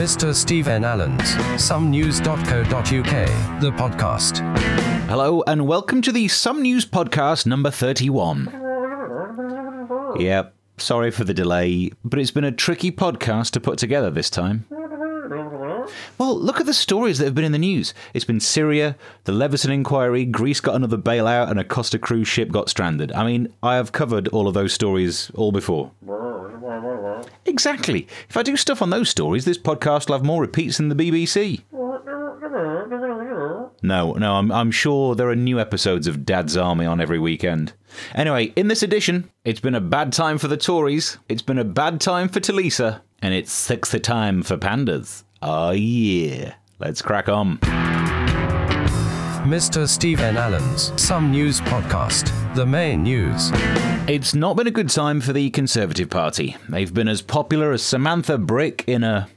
Mr. 0.00 0.34
Stephen 0.34 0.82
Allen's 0.82 1.34
somenews.co.uk, 1.60 3.60
the 3.60 3.70
podcast. 3.72 4.38
Hello, 5.10 5.42
and 5.46 5.66
welcome 5.66 6.00
to 6.00 6.10
the 6.10 6.26
Some 6.26 6.62
News 6.62 6.86
Podcast 6.86 7.44
number 7.44 7.70
31. 7.70 8.46
Yep, 10.18 10.54
sorry 10.78 11.10
for 11.10 11.24
the 11.24 11.34
delay, 11.34 11.90
but 12.02 12.18
it's 12.18 12.30
been 12.30 12.44
a 12.44 12.50
tricky 12.50 12.90
podcast 12.90 13.50
to 13.50 13.60
put 13.60 13.78
together 13.78 14.10
this 14.10 14.30
time. 14.30 14.64
Well, 16.18 16.38
look 16.38 16.60
at 16.60 16.66
the 16.66 16.74
stories 16.74 17.18
that 17.18 17.24
have 17.24 17.34
been 17.34 17.44
in 17.44 17.52
the 17.52 17.58
news. 17.58 17.94
It's 18.14 18.24
been 18.24 18.40
Syria, 18.40 18.96
the 19.24 19.32
Leveson 19.32 19.70
inquiry, 19.70 20.24
Greece 20.24 20.60
got 20.60 20.74
another 20.74 20.98
bailout, 20.98 21.50
and 21.50 21.58
a 21.58 21.64
Costa 21.64 21.98
cruise 21.98 22.28
ship 22.28 22.50
got 22.50 22.68
stranded. 22.68 23.12
I 23.12 23.24
mean, 23.24 23.52
I 23.62 23.76
have 23.76 23.92
covered 23.92 24.28
all 24.28 24.48
of 24.48 24.54
those 24.54 24.72
stories 24.72 25.30
all 25.34 25.52
before. 25.52 25.92
Exactly. 27.46 28.06
If 28.28 28.36
I 28.36 28.42
do 28.42 28.56
stuff 28.56 28.82
on 28.82 28.90
those 28.90 29.08
stories, 29.08 29.44
this 29.44 29.58
podcast 29.58 30.08
will 30.08 30.16
have 30.16 30.24
more 30.24 30.40
repeats 30.40 30.76
than 30.76 30.88
the 30.88 30.94
BBC. 30.94 31.62
No, 33.82 34.12
no, 34.12 34.34
I'm, 34.34 34.52
I'm 34.52 34.70
sure 34.70 35.14
there 35.14 35.28
are 35.28 35.36
new 35.36 35.58
episodes 35.58 36.06
of 36.06 36.24
Dad's 36.24 36.56
Army 36.56 36.84
on 36.86 37.00
every 37.00 37.18
weekend. 37.18 37.72
Anyway, 38.14 38.52
in 38.56 38.68
this 38.68 38.82
edition, 38.82 39.30
it's 39.44 39.60
been 39.60 39.74
a 39.74 39.80
bad 39.80 40.12
time 40.12 40.38
for 40.38 40.48
the 40.48 40.56
Tories, 40.56 41.18
it's 41.28 41.42
been 41.42 41.58
a 41.58 41.64
bad 41.64 42.00
time 42.00 42.28
for 42.28 42.40
Tulisa, 42.40 43.00
and 43.22 43.34
it's 43.34 43.52
six 43.52 43.92
a 43.94 44.00
time 44.00 44.42
for 44.42 44.56
pandas. 44.56 45.24
Oh 45.42 45.70
yeah. 45.70 46.54
Let's 46.78 47.00
crack 47.00 47.28
on. 47.28 47.56
Mr. 49.46 49.88
Stephen 49.88 50.36
Allen's 50.36 50.92
Some 51.00 51.30
News 51.30 51.62
Podcast, 51.62 52.54
the 52.54 52.66
main 52.66 53.04
news. 53.04 53.50
It's 54.06 54.34
not 54.34 54.56
been 54.56 54.66
a 54.66 54.70
good 54.70 54.90
time 54.90 55.22
for 55.22 55.32
the 55.32 55.48
Conservative 55.50 56.10
Party. 56.10 56.56
They've 56.68 56.92
been 56.92 57.08
as 57.08 57.22
popular 57.22 57.72
as 57.72 57.82
Samantha 57.82 58.36
Brick 58.36 58.84
in 58.86 59.02
a. 59.02 59.28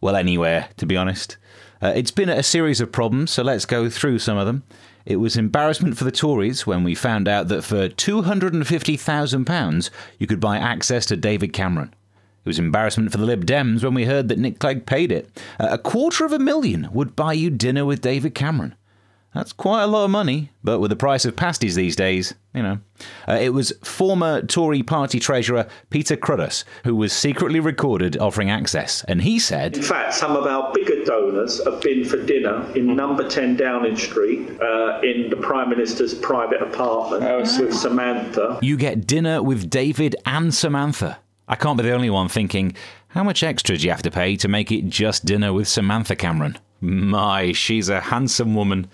well, 0.00 0.16
anywhere, 0.16 0.70
to 0.78 0.86
be 0.86 0.96
honest. 0.96 1.36
Uh, 1.80 1.92
it's 1.94 2.10
been 2.10 2.28
a 2.28 2.42
series 2.42 2.80
of 2.80 2.90
problems, 2.90 3.30
so 3.30 3.44
let's 3.44 3.64
go 3.64 3.88
through 3.88 4.18
some 4.18 4.36
of 4.36 4.46
them. 4.46 4.64
It 5.06 5.16
was 5.16 5.36
embarrassment 5.36 5.96
for 5.96 6.02
the 6.04 6.10
Tories 6.10 6.66
when 6.66 6.82
we 6.82 6.96
found 6.96 7.28
out 7.28 7.46
that 7.48 7.62
for 7.62 7.88
£250,000 7.88 9.90
you 10.18 10.26
could 10.26 10.40
buy 10.40 10.56
access 10.56 11.06
to 11.06 11.16
David 11.16 11.52
Cameron. 11.52 11.94
It 12.44 12.48
was 12.48 12.58
embarrassment 12.58 13.10
for 13.10 13.16
the 13.16 13.24
Lib 13.24 13.46
Dems 13.46 13.82
when 13.82 13.94
we 13.94 14.04
heard 14.04 14.28
that 14.28 14.38
Nick 14.38 14.58
Clegg 14.58 14.84
paid 14.84 15.10
it. 15.10 15.30
A 15.58 15.78
quarter 15.78 16.26
of 16.26 16.32
a 16.32 16.38
million 16.38 16.90
would 16.92 17.16
buy 17.16 17.32
you 17.32 17.48
dinner 17.48 17.86
with 17.86 18.02
David 18.02 18.34
Cameron. 18.34 18.74
That's 19.34 19.52
quite 19.52 19.82
a 19.82 19.86
lot 19.88 20.04
of 20.04 20.10
money, 20.10 20.50
but 20.62 20.78
with 20.78 20.90
the 20.90 20.96
price 20.96 21.24
of 21.24 21.34
pasties 21.34 21.74
these 21.74 21.96
days, 21.96 22.34
you 22.54 22.62
know. 22.62 22.78
Uh, 23.26 23.38
it 23.40 23.48
was 23.48 23.72
former 23.82 24.42
Tory 24.42 24.84
party 24.84 25.18
treasurer 25.18 25.66
Peter 25.90 26.16
Cruddas 26.16 26.62
who 26.84 26.94
was 26.94 27.12
secretly 27.12 27.58
recorded 27.58 28.16
offering 28.18 28.48
access, 28.48 29.02
and 29.08 29.22
he 29.22 29.40
said, 29.40 29.76
In 29.76 29.82
fact, 29.82 30.14
some 30.14 30.36
of 30.36 30.46
our 30.46 30.72
bigger 30.72 31.04
donors 31.04 31.64
have 31.64 31.80
been 31.80 32.04
for 32.04 32.24
dinner 32.24 32.64
in 32.76 32.94
number 32.94 33.28
10 33.28 33.56
Downing 33.56 33.96
Street, 33.96 34.50
uh, 34.60 35.00
in 35.02 35.30
the 35.30 35.36
Prime 35.36 35.68
Minister's 35.68 36.14
private 36.14 36.62
apartment 36.62 37.24
with 37.58 37.74
Samantha. 37.74 38.60
You 38.62 38.76
get 38.76 39.04
dinner 39.04 39.42
with 39.42 39.68
David 39.68 40.14
and 40.26 40.54
Samantha. 40.54 41.18
I 41.46 41.56
can't 41.56 41.76
be 41.76 41.82
the 41.84 41.92
only 41.92 42.10
one 42.10 42.28
thinking, 42.28 42.74
how 43.08 43.22
much 43.22 43.42
extra 43.42 43.76
do 43.76 43.84
you 43.84 43.90
have 43.90 44.02
to 44.02 44.10
pay 44.10 44.36
to 44.36 44.48
make 44.48 44.72
it 44.72 44.88
just 44.88 45.24
dinner 45.24 45.52
with 45.52 45.68
Samantha 45.68 46.16
Cameron? 46.16 46.58
My, 46.80 47.52
she's 47.52 47.88
a 47.88 48.00
handsome 48.00 48.54
woman. 48.54 48.88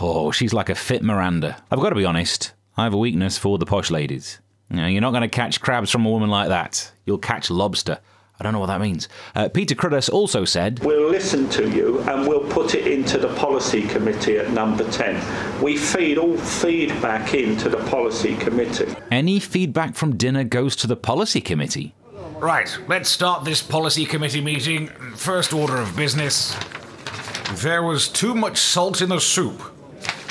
Oh, 0.00 0.30
she's 0.30 0.52
like 0.52 0.68
a 0.68 0.74
fit 0.74 1.02
Miranda. 1.02 1.62
I've 1.70 1.80
got 1.80 1.90
to 1.90 1.96
be 1.96 2.04
honest, 2.04 2.52
I 2.76 2.84
have 2.84 2.94
a 2.94 2.98
weakness 2.98 3.36
for 3.36 3.58
the 3.58 3.66
posh 3.66 3.90
ladies. 3.90 4.40
You 4.70 4.76
know, 4.76 4.86
you're 4.86 5.00
not 5.00 5.10
going 5.10 5.22
to 5.22 5.28
catch 5.28 5.60
crabs 5.60 5.90
from 5.90 6.06
a 6.06 6.10
woman 6.10 6.30
like 6.30 6.48
that. 6.48 6.92
You'll 7.04 7.18
catch 7.18 7.50
lobster. 7.50 7.98
I 8.40 8.44
don't 8.44 8.52
know 8.52 8.60
what 8.60 8.66
that 8.66 8.80
means. 8.80 9.08
Uh, 9.34 9.48
Peter 9.48 9.74
Cruddas 9.74 10.08
also 10.08 10.44
said, 10.44 10.78
We'll 10.84 11.10
listen 11.10 11.48
to 11.50 11.68
you 11.68 11.98
and 12.02 12.28
we'll 12.28 12.48
put 12.48 12.76
it 12.76 12.86
into 12.86 13.18
the 13.18 13.34
policy 13.34 13.82
committee 13.82 14.38
at 14.38 14.50
number 14.52 14.88
10. 14.88 15.60
We 15.60 15.76
feed 15.76 16.18
all 16.18 16.36
feedback 16.36 17.34
into 17.34 17.68
the 17.68 17.78
policy 17.88 18.36
committee. 18.36 18.94
any 19.10 19.40
feedback 19.40 19.96
from 19.96 20.16
dinner 20.16 20.44
goes 20.44 20.76
to 20.76 20.86
the 20.86 20.94
policy 20.96 21.40
committee. 21.40 21.94
Right, 22.40 22.78
let's 22.86 23.08
start 23.08 23.44
this 23.44 23.62
policy 23.62 24.06
committee 24.06 24.40
meeting. 24.40 24.86
First 25.16 25.52
order 25.52 25.76
of 25.76 25.96
business. 25.96 26.56
There 27.54 27.82
was 27.82 28.06
too 28.06 28.32
much 28.32 28.58
salt 28.58 29.02
in 29.02 29.08
the 29.08 29.18
soup. 29.18 29.60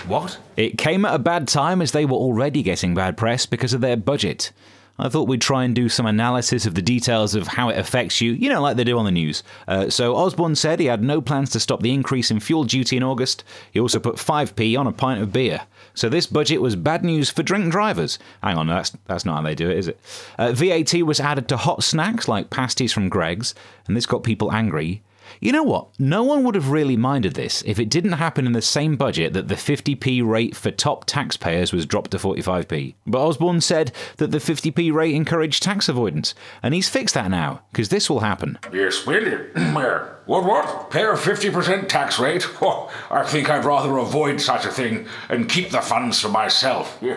What? 0.07 0.37
It 0.55 0.77
came 0.77 1.03
at 1.03 1.13
a 1.13 1.19
bad 1.19 1.49
time 1.49 1.81
as 1.81 1.91
they 1.91 2.05
were 2.05 2.15
already 2.15 2.63
getting 2.63 2.95
bad 2.95 3.17
press 3.17 3.45
because 3.45 3.73
of 3.73 3.81
their 3.81 3.97
budget. 3.97 4.53
I 4.99 5.09
thought 5.09 5.27
we'd 5.27 5.41
try 5.41 5.63
and 5.63 5.75
do 5.75 5.89
some 5.89 6.05
analysis 6.05 6.65
of 6.65 6.75
the 6.75 6.81
details 6.81 7.35
of 7.35 7.47
how 7.47 7.69
it 7.69 7.77
affects 7.77 8.19
you, 8.19 8.31
you 8.33 8.49
know, 8.49 8.61
like 8.61 8.77
they 8.77 8.83
do 8.83 8.97
on 8.97 9.05
the 9.05 9.11
news. 9.11 9.43
Uh, 9.67 9.89
so 9.89 10.15
Osborne 10.15 10.55
said 10.55 10.79
he 10.79 10.87
had 10.87 11.03
no 11.03 11.21
plans 11.21 11.51
to 11.51 11.59
stop 11.59 11.81
the 11.81 11.93
increase 11.93 12.31
in 12.31 12.39
fuel 12.39 12.63
duty 12.63 12.97
in 12.97 13.03
August. 13.03 13.43
He 13.71 13.79
also 13.79 13.99
put 13.99 14.15
5p 14.15 14.77
on 14.77 14.87
a 14.87 14.91
pint 14.91 15.21
of 15.21 15.31
beer. 15.31 15.61
So 15.93 16.09
this 16.09 16.27
budget 16.27 16.61
was 16.61 16.75
bad 16.75 17.03
news 17.03 17.29
for 17.29 17.43
drink 17.43 17.71
drivers. 17.71 18.19
Hang 18.43 18.57
on, 18.57 18.67
that's 18.67 18.91
that's 19.05 19.25
not 19.25 19.37
how 19.37 19.41
they 19.41 19.55
do 19.55 19.69
it, 19.69 19.77
is 19.77 19.87
it? 19.87 19.99
Uh, 20.37 20.51
VAT 20.51 20.93
was 21.03 21.19
added 21.19 21.47
to 21.49 21.57
hot 21.57 21.83
snacks 21.83 22.27
like 22.27 22.49
pasties 22.49 22.93
from 22.93 23.09
Greggs, 23.09 23.55
and 23.87 23.97
this 23.97 24.05
got 24.05 24.23
people 24.23 24.51
angry. 24.51 25.01
You 25.39 25.51
know 25.51 25.63
what? 25.63 25.87
No 25.99 26.23
one 26.23 26.43
would 26.43 26.55
have 26.55 26.69
really 26.69 26.97
minded 26.97 27.33
this 27.33 27.63
if 27.65 27.79
it 27.79 27.89
didn't 27.89 28.13
happen 28.13 28.45
in 28.45 28.53
the 28.53 28.61
same 28.61 28.95
budget 28.95 29.33
that 29.33 29.47
the 29.47 29.55
50p 29.55 30.25
rate 30.25 30.55
for 30.55 30.71
top 30.71 31.05
taxpayers 31.05 31.73
was 31.73 31.85
dropped 31.85 32.11
to 32.11 32.17
45p. 32.17 32.95
But 33.05 33.25
Osborne 33.25 33.61
said 33.61 33.91
that 34.17 34.31
the 34.31 34.37
50p 34.37 34.93
rate 34.93 35.15
encouraged 35.15 35.63
tax 35.63 35.89
avoidance, 35.89 36.33
and 36.63 36.73
he's 36.73 36.89
fixed 36.89 37.15
that 37.15 37.31
now, 37.31 37.61
because 37.71 37.89
this 37.89 38.09
will 38.09 38.21
happen. 38.21 38.57
Yes, 38.71 39.05
will? 39.05 39.17
What, 40.27 40.43
what? 40.43 40.91
Pay 40.91 41.03
a 41.03 41.13
50% 41.13 41.87
tax 41.87 42.19
rate? 42.19 42.45
I 43.09 43.23
think 43.25 43.49
I'd 43.49 43.63
rather 43.63 43.97
avoid 43.97 44.41
such 44.41 44.65
a 44.65 44.71
thing 44.71 45.07
and 45.29 45.47
keep 45.47 45.69
the 45.69 45.81
funds 45.81 46.19
for 46.19 46.29
myself. 46.29 47.01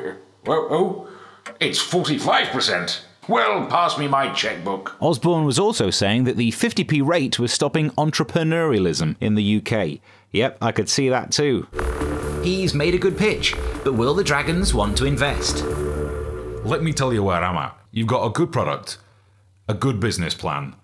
Well, 0.46 0.68
oh, 0.70 1.08
it's 1.60 1.86
45%. 1.86 3.00
Well, 3.30 3.66
pass 3.66 3.96
me 3.96 4.08
my 4.08 4.32
checkbook. 4.32 4.96
Osborne 5.00 5.44
was 5.44 5.56
also 5.56 5.88
saying 5.88 6.24
that 6.24 6.36
the 6.36 6.50
50p 6.50 7.06
rate 7.06 7.38
was 7.38 7.52
stopping 7.52 7.90
entrepreneurialism 7.90 9.14
in 9.20 9.36
the 9.36 9.58
UK. 9.58 10.00
Yep, 10.32 10.58
I 10.60 10.72
could 10.72 10.88
see 10.88 11.08
that 11.10 11.30
too. 11.30 11.68
He's 12.42 12.74
made 12.74 12.92
a 12.92 12.98
good 12.98 13.16
pitch, 13.16 13.54
but 13.84 13.92
will 13.94 14.14
the 14.14 14.24
Dragons 14.24 14.74
want 14.74 14.98
to 14.98 15.04
invest? 15.04 15.62
Let 16.64 16.82
me 16.82 16.92
tell 16.92 17.12
you 17.12 17.22
where 17.22 17.40
I'm 17.40 17.56
at. 17.56 17.78
You've 17.92 18.08
got 18.08 18.26
a 18.26 18.30
good 18.30 18.50
product, 18.50 18.98
a 19.68 19.74
good 19.74 20.00
business 20.00 20.34
plan. 20.34 20.74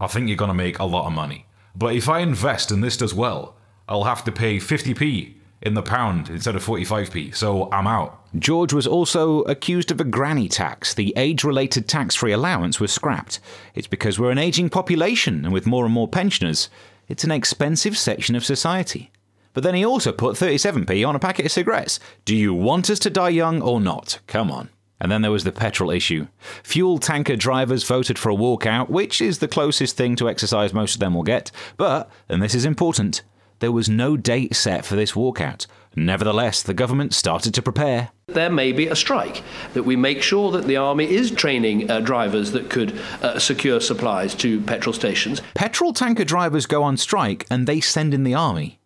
I 0.00 0.08
think 0.08 0.26
you're 0.26 0.36
going 0.36 0.48
to 0.48 0.54
make 0.54 0.80
a 0.80 0.84
lot 0.84 1.06
of 1.06 1.12
money. 1.12 1.46
But 1.76 1.94
if 1.94 2.08
I 2.08 2.18
invest 2.18 2.72
and 2.72 2.82
this 2.82 2.96
does 2.96 3.14
well, 3.14 3.54
I'll 3.88 4.02
have 4.02 4.24
to 4.24 4.32
pay 4.32 4.56
50p 4.56 5.34
in 5.62 5.74
the 5.74 5.82
pound 5.82 6.28
instead 6.28 6.56
of 6.56 6.64
45p, 6.64 7.34
so 7.34 7.70
I'm 7.72 7.86
out. 7.86 8.18
George 8.38 8.72
was 8.72 8.86
also 8.86 9.42
accused 9.42 9.90
of 9.90 10.00
a 10.00 10.04
granny 10.04 10.48
tax. 10.48 10.94
The 10.94 11.12
age 11.16 11.44
related 11.44 11.88
tax 11.88 12.14
free 12.14 12.32
allowance 12.32 12.80
was 12.80 12.92
scrapped. 12.92 13.40
It's 13.74 13.86
because 13.86 14.18
we're 14.18 14.30
an 14.30 14.38
ageing 14.38 14.70
population, 14.70 15.44
and 15.44 15.52
with 15.52 15.66
more 15.66 15.84
and 15.84 15.94
more 15.94 16.08
pensioners, 16.08 16.68
it's 17.08 17.24
an 17.24 17.30
expensive 17.30 17.96
section 17.96 18.34
of 18.34 18.44
society. 18.44 19.10
But 19.54 19.64
then 19.64 19.74
he 19.74 19.84
also 19.84 20.12
put 20.12 20.36
37p 20.36 21.06
on 21.06 21.14
a 21.14 21.18
packet 21.18 21.46
of 21.46 21.52
cigarettes. 21.52 22.00
Do 22.24 22.34
you 22.34 22.54
want 22.54 22.88
us 22.88 22.98
to 23.00 23.10
die 23.10 23.28
young 23.28 23.60
or 23.60 23.80
not? 23.80 24.18
Come 24.26 24.50
on. 24.50 24.70
And 24.98 25.10
then 25.10 25.22
there 25.22 25.32
was 25.32 25.44
the 25.44 25.52
petrol 25.52 25.90
issue. 25.90 26.28
Fuel 26.62 26.98
tanker 26.98 27.34
drivers 27.34 27.84
voted 27.84 28.18
for 28.18 28.30
a 28.30 28.36
walkout, 28.36 28.88
which 28.88 29.20
is 29.20 29.40
the 29.40 29.48
closest 29.48 29.96
thing 29.96 30.14
to 30.16 30.28
exercise 30.28 30.72
most 30.72 30.94
of 30.94 31.00
them 31.00 31.12
will 31.12 31.24
get. 31.24 31.50
But, 31.76 32.08
and 32.28 32.40
this 32.40 32.54
is 32.54 32.64
important, 32.64 33.22
there 33.62 33.70
was 33.70 33.88
no 33.88 34.16
date 34.16 34.56
set 34.56 34.84
for 34.84 34.96
this 34.96 35.12
walkout. 35.12 35.68
Nevertheless, 35.94 36.62
the 36.62 36.74
government 36.74 37.14
started 37.14 37.54
to 37.54 37.62
prepare. 37.62 38.10
There 38.26 38.50
may 38.50 38.72
be 38.72 38.88
a 38.88 38.96
strike, 38.96 39.44
that 39.74 39.84
we 39.84 39.94
make 39.94 40.20
sure 40.20 40.50
that 40.50 40.66
the 40.66 40.76
army 40.76 41.08
is 41.08 41.30
training 41.30 41.88
uh, 41.88 42.00
drivers 42.00 42.50
that 42.52 42.68
could 42.68 42.98
uh, 43.22 43.38
secure 43.38 43.78
supplies 43.80 44.34
to 44.36 44.60
petrol 44.62 44.92
stations. 44.92 45.40
Petrol 45.54 45.92
tanker 45.92 46.24
drivers 46.24 46.66
go 46.66 46.82
on 46.82 46.96
strike 46.96 47.46
and 47.48 47.68
they 47.68 47.80
send 47.80 48.12
in 48.12 48.24
the 48.24 48.34
army. 48.34 48.80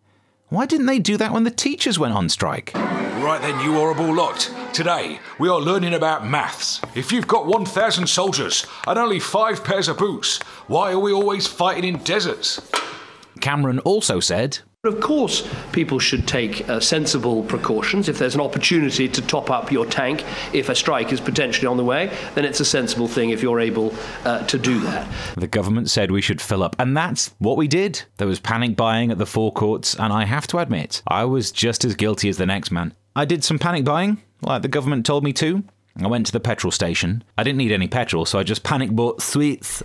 Why 0.49 0.67
didn't 0.67 0.85
they 0.85 0.99
do 0.99 1.17
that 1.17 1.33
when 1.33 1.43
the 1.43 1.49
teachers 1.49 1.97
went 1.97 2.13
on 2.13 2.29
strike? 2.29 2.71
Right 2.75 3.41
then, 3.41 3.59
you 3.61 3.73
horrible 3.73 4.13
lot. 4.13 4.47
Today, 4.73 5.19
we 5.39 5.49
are 5.49 5.59
learning 5.59 5.95
about 5.95 6.27
maths. 6.27 6.81
If 6.93 7.11
you've 7.11 7.27
got 7.27 7.47
1,000 7.47 8.05
soldiers 8.05 8.63
and 8.85 8.99
only 8.99 9.19
five 9.19 9.63
pairs 9.63 9.87
of 9.87 9.97
boots, 9.97 10.37
why 10.67 10.91
are 10.91 10.99
we 10.99 11.11
always 11.11 11.47
fighting 11.47 11.83
in 11.83 11.97
deserts? 12.03 12.61
Cameron 13.37 13.79
also 13.79 14.19
said, 14.19 14.59
Of 14.83 14.99
course, 14.99 15.47
people 15.71 15.99
should 15.99 16.27
take 16.27 16.67
uh, 16.69 16.79
sensible 16.79 17.43
precautions. 17.43 18.09
If 18.09 18.19
there's 18.19 18.35
an 18.35 18.41
opportunity 18.41 19.07
to 19.07 19.21
top 19.21 19.49
up 19.49 19.71
your 19.71 19.85
tank, 19.85 20.23
if 20.53 20.69
a 20.69 20.75
strike 20.75 21.11
is 21.11 21.19
potentially 21.19 21.67
on 21.67 21.77
the 21.77 21.83
way, 21.83 22.11
then 22.35 22.45
it's 22.45 22.59
a 22.59 22.65
sensible 22.65 23.07
thing 23.07 23.29
if 23.31 23.41
you're 23.41 23.59
able 23.59 23.93
uh, 24.25 24.45
to 24.47 24.57
do 24.57 24.79
that. 24.81 25.07
The 25.35 25.47
government 25.47 25.89
said 25.89 26.11
we 26.11 26.21
should 26.21 26.41
fill 26.41 26.63
up, 26.63 26.75
and 26.79 26.95
that's 26.95 27.33
what 27.39 27.57
we 27.57 27.67
did. 27.67 28.03
There 28.17 28.27
was 28.27 28.39
panic 28.39 28.75
buying 28.75 29.11
at 29.11 29.17
the 29.17 29.25
forecourts, 29.25 29.95
and 29.95 30.11
I 30.11 30.25
have 30.25 30.47
to 30.47 30.59
admit, 30.59 31.01
I 31.07 31.25
was 31.25 31.51
just 31.51 31.85
as 31.85 31.95
guilty 31.95 32.29
as 32.29 32.37
the 32.37 32.45
next 32.45 32.71
man. 32.71 32.93
I 33.15 33.25
did 33.25 33.43
some 33.43 33.59
panic 33.59 33.83
buying, 33.83 34.21
like 34.41 34.61
the 34.61 34.67
government 34.67 35.05
told 35.05 35.23
me 35.23 35.33
to. 35.33 35.63
I 35.99 36.07
went 36.07 36.27
to 36.27 36.31
the 36.31 36.39
petrol 36.39 36.71
station. 36.71 37.23
I 37.37 37.43
didn't 37.43 37.57
need 37.57 37.71
any 37.71 37.87
petrol, 37.87 38.25
so 38.25 38.37
I 38.37 38.43
just 38.43 38.63
panic 38.63 38.91
bought 38.91 39.21
sweets. 39.21 39.81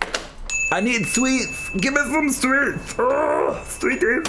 I 0.73 0.79
need 0.79 1.05
sweets. 1.05 1.69
Give 1.77 1.93
me 1.93 2.01
some 2.01 2.31
sweets. 2.31 2.95
Oh, 2.97 3.63
sweeties. 3.63 4.25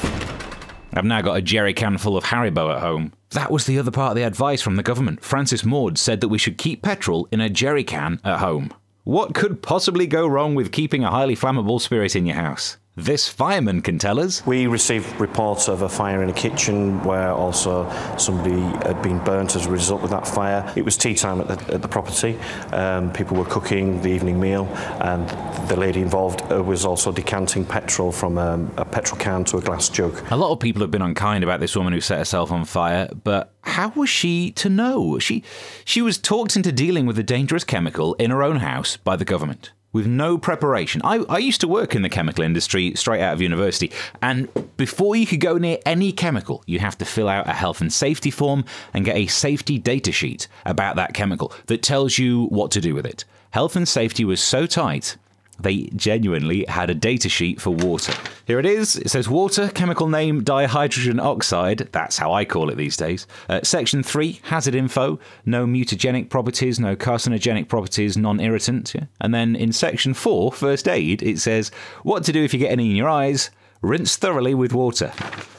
I've 0.93 1.07
now 1.07 1.23
got 1.23 1.39
a 1.39 1.41
jerry 1.41 1.73
can 1.73 1.97
full 1.97 2.19
of 2.19 2.25
Haribo 2.25 2.71
at 2.71 2.83
home. 2.83 3.15
That 3.31 3.51
was 3.51 3.65
the 3.65 3.79
other 3.79 3.91
part 3.91 4.11
of 4.11 4.17
the 4.17 4.25
advice 4.25 4.61
from 4.61 4.77
the 4.77 4.83
government. 4.83 5.25
Francis 5.25 5.65
Maude 5.65 5.97
said 5.97 6.21
that 6.21 6.29
we 6.29 6.37
should 6.37 6.59
keep 6.59 6.83
petrol 6.83 7.27
in 7.33 7.41
a 7.41 7.49
jerry 7.49 7.83
can 7.83 8.21
at 8.25 8.41
home. 8.41 8.75
What 9.05 9.35
could 9.35 9.63
possibly 9.63 10.07
go 10.07 10.27
wrong 10.27 10.55
with 10.55 10.71
keeping 10.71 11.03
a 11.03 11.11
highly 11.11 11.35
flammable 11.35 11.81
spirit 11.81 12.15
in 12.15 12.27
your 12.27 12.37
house? 12.37 12.77
This 12.97 13.29
fireman 13.29 13.83
can 13.83 13.99
tell 13.99 14.21
us. 14.21 14.47
We 14.47 14.69
received 14.69 15.21
reports 15.21 15.67
of 15.67 15.83
a 15.83 15.89
fire 15.89 16.23
in 16.23 16.29
a 16.29 16.33
kitchen 16.33 17.03
where 17.03 17.33
also 17.33 17.91
somebody 18.19 18.61
had 18.87 19.03
been 19.03 19.19
burnt 19.25 19.57
as 19.57 19.67
a 19.67 19.71
result 19.71 20.05
of 20.05 20.11
that 20.11 20.29
fire. 20.29 20.73
It 20.77 20.85
was 20.85 20.97
tea 20.97 21.17
time 21.17 21.41
at 21.41 21.49
the, 21.49 21.75
at 21.75 21.83
the 21.83 21.89
property. 21.89 22.39
Um, 22.73 23.13
people 23.13 23.37
were 23.37 23.47
cooking 23.47 24.01
the 24.03 24.11
evening 24.11 24.39
meal, 24.39 24.67
and 25.01 25.29
the 25.69 25.75
lady 25.75 26.03
involved 26.03 26.43
uh, 26.53 26.63
was 26.63 26.85
also 26.85 27.11
decanting 27.11 27.65
petrol 27.65 28.13
from 28.13 28.39
um, 28.39 28.73
a 28.77 28.85
petrol 28.85 29.19
can 29.19 29.43
to 29.47 29.57
a 29.57 29.61
glass 29.61 29.89
jug. 29.89 30.17
A 30.31 30.37
lot 30.37 30.53
of 30.53 30.61
people 30.61 30.81
have 30.81 30.93
been 30.93 31.03
unkind 31.03 31.43
about 31.43 31.59
this 31.59 31.75
woman 31.75 31.93
who 31.93 32.01
set 32.01 32.19
herself 32.19 32.53
on 32.53 32.65
fire, 32.65 33.09
but 33.25 33.55
how 33.63 33.89
was 33.97 34.09
she 34.09 34.53
to 34.53 34.69
know? 34.69 35.19
She 35.19 35.43
she 35.85 36.01
was 36.01 36.17
talked 36.17 36.55
into 36.55 36.71
dealing 36.71 37.07
with 37.07 37.19
a 37.19 37.25
dangerous 37.25 37.65
chemical 37.65 38.15
in 38.15 38.31
her 38.31 38.45
own 38.45 38.59
house 38.59 38.97
by 38.97 39.17
the 39.17 39.25
government 39.25 39.73
with 39.95 40.07
no 40.07 40.37
preparation. 40.37 41.01
I, 41.03 41.21
I 41.31 41.39
used 41.39 41.63
to 41.63 41.69
work 41.69 41.95
in 41.95 42.03
the 42.03 42.11
chemical 42.11 42.45
industry 42.45 42.93
straight 42.97 43.23
out 43.23 43.33
of 43.33 43.41
university, 43.41 43.91
and 44.21 44.49
before 44.77 45.17
you 45.17 45.25
could 45.25 45.41
go 45.41 45.57
near 45.57 45.79
any 45.87 46.13
chemical, 46.13 46.63
you 46.67 46.81
have 46.81 46.99
to 46.99 47.07
fill 47.07 47.31
out 47.31 47.49
a 47.49 47.53
health 47.53 47.81
and 47.81 47.91
safety 47.91 48.31
form 48.31 48.67
and 48.93 49.07
get 49.07 49.17
a 49.17 49.27
safety 49.29 49.79
data 49.79 50.13
sheet 50.13 50.49
about 50.67 50.97
that 50.97 51.15
chemical 51.15 51.51
that 51.67 51.83
tells 51.83 52.19
you 52.19 52.45
what 52.47 52.71
to 52.73 52.83
do 52.83 52.95
with 52.95 53.07
it. 53.07 53.25
Health 53.53 53.77
and 53.77 53.89
safety 53.89 54.25
was 54.25 54.43
so 54.43 54.67
tight 54.67 55.17
they 55.59 55.85
genuinely 55.97 56.65
had 56.69 56.91
a 56.91 56.95
data 56.95 57.29
sheet 57.29 57.61
for 57.61 57.71
water. 57.71 58.13
Here 58.47 58.59
it 58.59 58.67
is. 58.67 58.97
It 58.97 59.11
says 59.11 59.29
water, 59.29 59.69
chemical 59.69 60.09
name 60.09 60.43
dihydrogen 60.43 61.21
oxide. 61.21 61.89
That's 61.93 62.19
how 62.19 62.33
I 62.33 62.45
call 62.45 62.71
it 62.71 62.77
these 62.77 62.97
days. 62.97 63.27
Uh, 63.49 63.61
section 63.63 64.03
3, 64.03 64.41
hazard 64.45 64.75
info. 64.75 65.19
No 65.47 65.67
mutagenic 65.67 66.29
properties, 66.29 66.79
no 66.81 66.97
carcinogenic 66.97 67.69
properties, 67.69 68.17
non 68.17 68.41
irritant. 68.41 68.95
Yeah? 68.95 69.05
And 69.21 69.35
then 69.35 69.57
in 69.57 69.73
section 69.73 70.15
4, 70.15 70.53
first 70.53 70.89
aid, 70.89 71.23
it 71.23 71.39
says 71.39 71.71
what 72.03 72.25
to 72.25 72.33
do 72.33 72.45
if 72.45 72.53
you 72.53 72.61
get 72.61 72.73
any 72.73 72.91
in 72.91 72.97
your 72.97 73.09
eyes. 73.09 73.51
Rinse 73.83 74.17
thoroughly 74.17 74.55
with 74.55 74.73
water. 74.73 75.13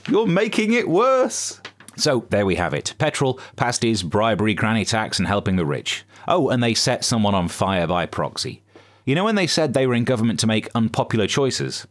You're 0.10 0.28
making 0.28 0.74
it 0.74 0.90
worse. 0.90 1.62
So 1.96 2.26
there 2.30 2.46
we 2.46 2.56
have 2.56 2.74
it. 2.74 2.94
Petrol, 2.98 3.40
pasties, 3.56 4.04
bribery, 4.04 4.54
granny 4.54 4.84
tax, 4.84 5.20
and 5.20 5.28
helping 5.28 5.56
the 5.56 5.66
rich. 5.66 6.04
Oh, 6.28 6.50
and 6.50 6.62
they 6.62 6.74
set 6.74 7.06
someone 7.06 7.36
on 7.36 7.48
fire 7.48 7.88
by 7.88 8.06
proxy. 8.06 8.64
You 9.08 9.14
know 9.14 9.24
when 9.24 9.36
they 9.36 9.46
said 9.46 9.74
they 9.74 9.86
were 9.86 9.94
in 9.94 10.04
government 10.04 10.40
to 10.40 10.48
make 10.48 10.68
unpopular 10.74 11.28
choices? 11.28 11.86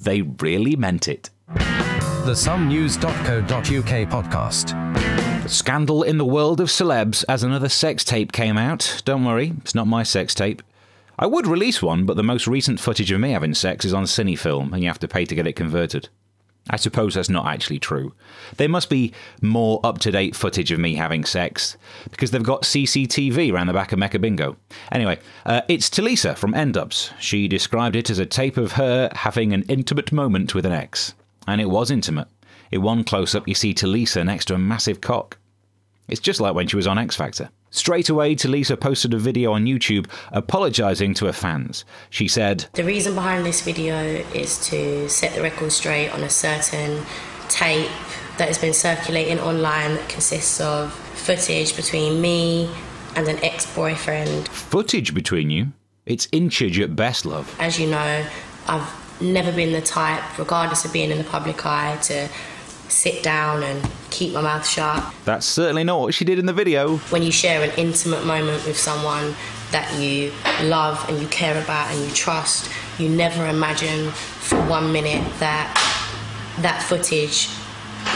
They 0.00 0.22
really 0.22 0.74
meant 0.74 1.06
it. 1.06 1.28
The 1.48 2.32
somenews.co.uk 2.32 4.08
podcast. 4.08 5.50
Scandal 5.50 6.02
in 6.02 6.16
the 6.16 6.24
world 6.24 6.62
of 6.62 6.68
celebs 6.68 7.26
as 7.28 7.42
another 7.42 7.68
sex 7.68 8.04
tape 8.04 8.32
came 8.32 8.56
out. 8.56 9.02
Don't 9.04 9.26
worry, 9.26 9.52
it's 9.58 9.74
not 9.74 9.86
my 9.86 10.02
sex 10.02 10.34
tape. 10.34 10.62
I 11.18 11.26
would 11.26 11.46
release 11.46 11.82
one, 11.82 12.06
but 12.06 12.16
the 12.16 12.22
most 12.22 12.46
recent 12.46 12.80
footage 12.80 13.12
of 13.12 13.20
me 13.20 13.32
having 13.32 13.52
sex 13.52 13.84
is 13.84 13.92
on 13.92 14.04
Cinefilm, 14.04 14.72
and 14.72 14.82
you 14.82 14.88
have 14.88 14.98
to 15.00 15.08
pay 15.08 15.26
to 15.26 15.34
get 15.34 15.46
it 15.46 15.52
converted. 15.52 16.08
I 16.70 16.76
suppose 16.76 17.14
that's 17.14 17.28
not 17.28 17.46
actually 17.46 17.80
true. 17.80 18.14
There 18.56 18.68
must 18.68 18.88
be 18.88 19.12
more 19.42 19.80
up 19.82 19.98
to 19.98 20.12
date 20.12 20.36
footage 20.36 20.70
of 20.70 20.78
me 20.78 20.94
having 20.94 21.24
sex 21.24 21.76
because 22.10 22.30
they've 22.30 22.42
got 22.42 22.62
CCTV 22.62 23.52
around 23.52 23.66
the 23.66 23.72
back 23.72 23.92
of 23.92 23.98
Mecca 23.98 24.20
Bingo. 24.20 24.56
Anyway, 24.92 25.18
uh, 25.44 25.62
it's 25.68 25.90
Tulisa 25.90 26.36
from 26.36 26.54
N-Dubz. 26.54 27.12
She 27.18 27.48
described 27.48 27.96
it 27.96 28.08
as 28.08 28.20
a 28.20 28.26
tape 28.26 28.56
of 28.56 28.72
her 28.72 29.10
having 29.12 29.52
an 29.52 29.64
intimate 29.64 30.12
moment 30.12 30.54
with 30.54 30.64
an 30.64 30.72
ex. 30.72 31.14
And 31.48 31.60
it 31.60 31.68
was 31.68 31.90
intimate. 31.90 32.28
In 32.70 32.82
one 32.82 33.02
close 33.02 33.34
up, 33.34 33.48
you 33.48 33.54
see 33.54 33.74
Tulisa 33.74 34.24
next 34.24 34.44
to 34.46 34.54
a 34.54 34.58
massive 34.58 35.00
cock. 35.00 35.38
It's 36.06 36.20
just 36.20 36.40
like 36.40 36.54
when 36.54 36.68
she 36.68 36.76
was 36.76 36.86
on 36.86 36.98
X 36.98 37.16
Factor. 37.16 37.50
Straight 37.70 38.08
away, 38.08 38.34
Tulisa 38.34 38.78
posted 38.78 39.14
a 39.14 39.18
video 39.18 39.52
on 39.52 39.64
YouTube 39.64 40.06
apologising 40.32 41.14
to 41.14 41.26
her 41.26 41.32
fans. 41.32 41.84
She 42.10 42.26
said, 42.26 42.66
The 42.72 42.84
reason 42.84 43.14
behind 43.14 43.46
this 43.46 43.62
video 43.62 43.96
is 44.34 44.58
to 44.68 45.08
set 45.08 45.34
the 45.34 45.42
record 45.42 45.70
straight 45.70 46.10
on 46.10 46.22
a 46.22 46.30
certain 46.30 47.04
tape 47.48 47.90
that 48.38 48.48
has 48.48 48.58
been 48.58 48.74
circulating 48.74 49.38
online 49.38 49.94
that 49.94 50.08
consists 50.08 50.60
of 50.60 50.92
footage 50.92 51.76
between 51.76 52.20
me 52.20 52.68
and 53.14 53.28
an 53.28 53.42
ex 53.44 53.72
boyfriend. 53.74 54.48
Footage 54.48 55.14
between 55.14 55.50
you? 55.50 55.68
It's 56.06 56.26
inchage 56.28 56.82
at 56.82 56.96
best, 56.96 57.24
love. 57.24 57.54
As 57.60 57.78
you 57.78 57.88
know, 57.88 58.26
I've 58.66 59.20
never 59.20 59.52
been 59.52 59.72
the 59.72 59.82
type, 59.82 60.38
regardless 60.38 60.84
of 60.84 60.92
being 60.92 61.10
in 61.10 61.18
the 61.18 61.24
public 61.24 61.64
eye, 61.64 61.98
to 62.02 62.28
sit 62.90 63.22
down 63.22 63.62
and 63.62 63.88
keep 64.10 64.32
my 64.32 64.40
mouth 64.40 64.66
shut. 64.66 65.02
That's 65.24 65.46
certainly 65.46 65.84
not 65.84 66.00
what 66.00 66.14
she 66.14 66.24
did 66.24 66.38
in 66.38 66.46
the 66.46 66.52
video. 66.52 66.96
When 66.96 67.22
you 67.22 67.32
share 67.32 67.62
an 67.62 67.70
intimate 67.78 68.24
moment 68.24 68.64
with 68.66 68.76
someone 68.76 69.34
that 69.70 69.92
you 69.98 70.32
love 70.62 71.04
and 71.08 71.20
you 71.20 71.28
care 71.28 71.60
about 71.62 71.90
and 71.92 72.04
you 72.04 72.12
trust, 72.14 72.70
you 72.98 73.08
never 73.08 73.46
imagine 73.46 74.10
for 74.10 74.60
one 74.68 74.92
minute 74.92 75.24
that 75.38 75.76
that 76.60 76.82
footage 76.82 77.48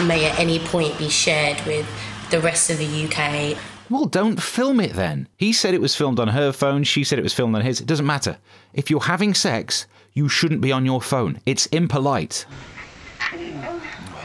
may 0.06 0.24
at 0.28 0.38
any 0.38 0.58
point 0.58 0.98
be 0.98 1.08
shared 1.08 1.64
with 1.66 1.86
the 2.30 2.40
rest 2.40 2.70
of 2.70 2.78
the 2.78 3.06
UK. 3.06 3.56
Well, 3.90 4.06
don't 4.06 4.42
film 4.42 4.80
it 4.80 4.94
then. 4.94 5.28
He 5.36 5.52
said 5.52 5.74
it 5.74 5.80
was 5.80 5.94
filmed 5.94 6.18
on 6.18 6.28
her 6.28 6.52
phone, 6.52 6.84
she 6.84 7.04
said 7.04 7.18
it 7.18 7.22
was 7.22 7.34
filmed 7.34 7.54
on 7.54 7.62
his. 7.62 7.80
It 7.80 7.86
doesn't 7.86 8.06
matter. 8.06 8.38
If 8.72 8.90
you're 8.90 9.00
having 9.00 9.34
sex, 9.34 9.86
you 10.14 10.28
shouldn't 10.28 10.60
be 10.60 10.72
on 10.72 10.86
your 10.86 11.02
phone. 11.02 11.40
It's 11.44 11.66
impolite. 11.66 12.46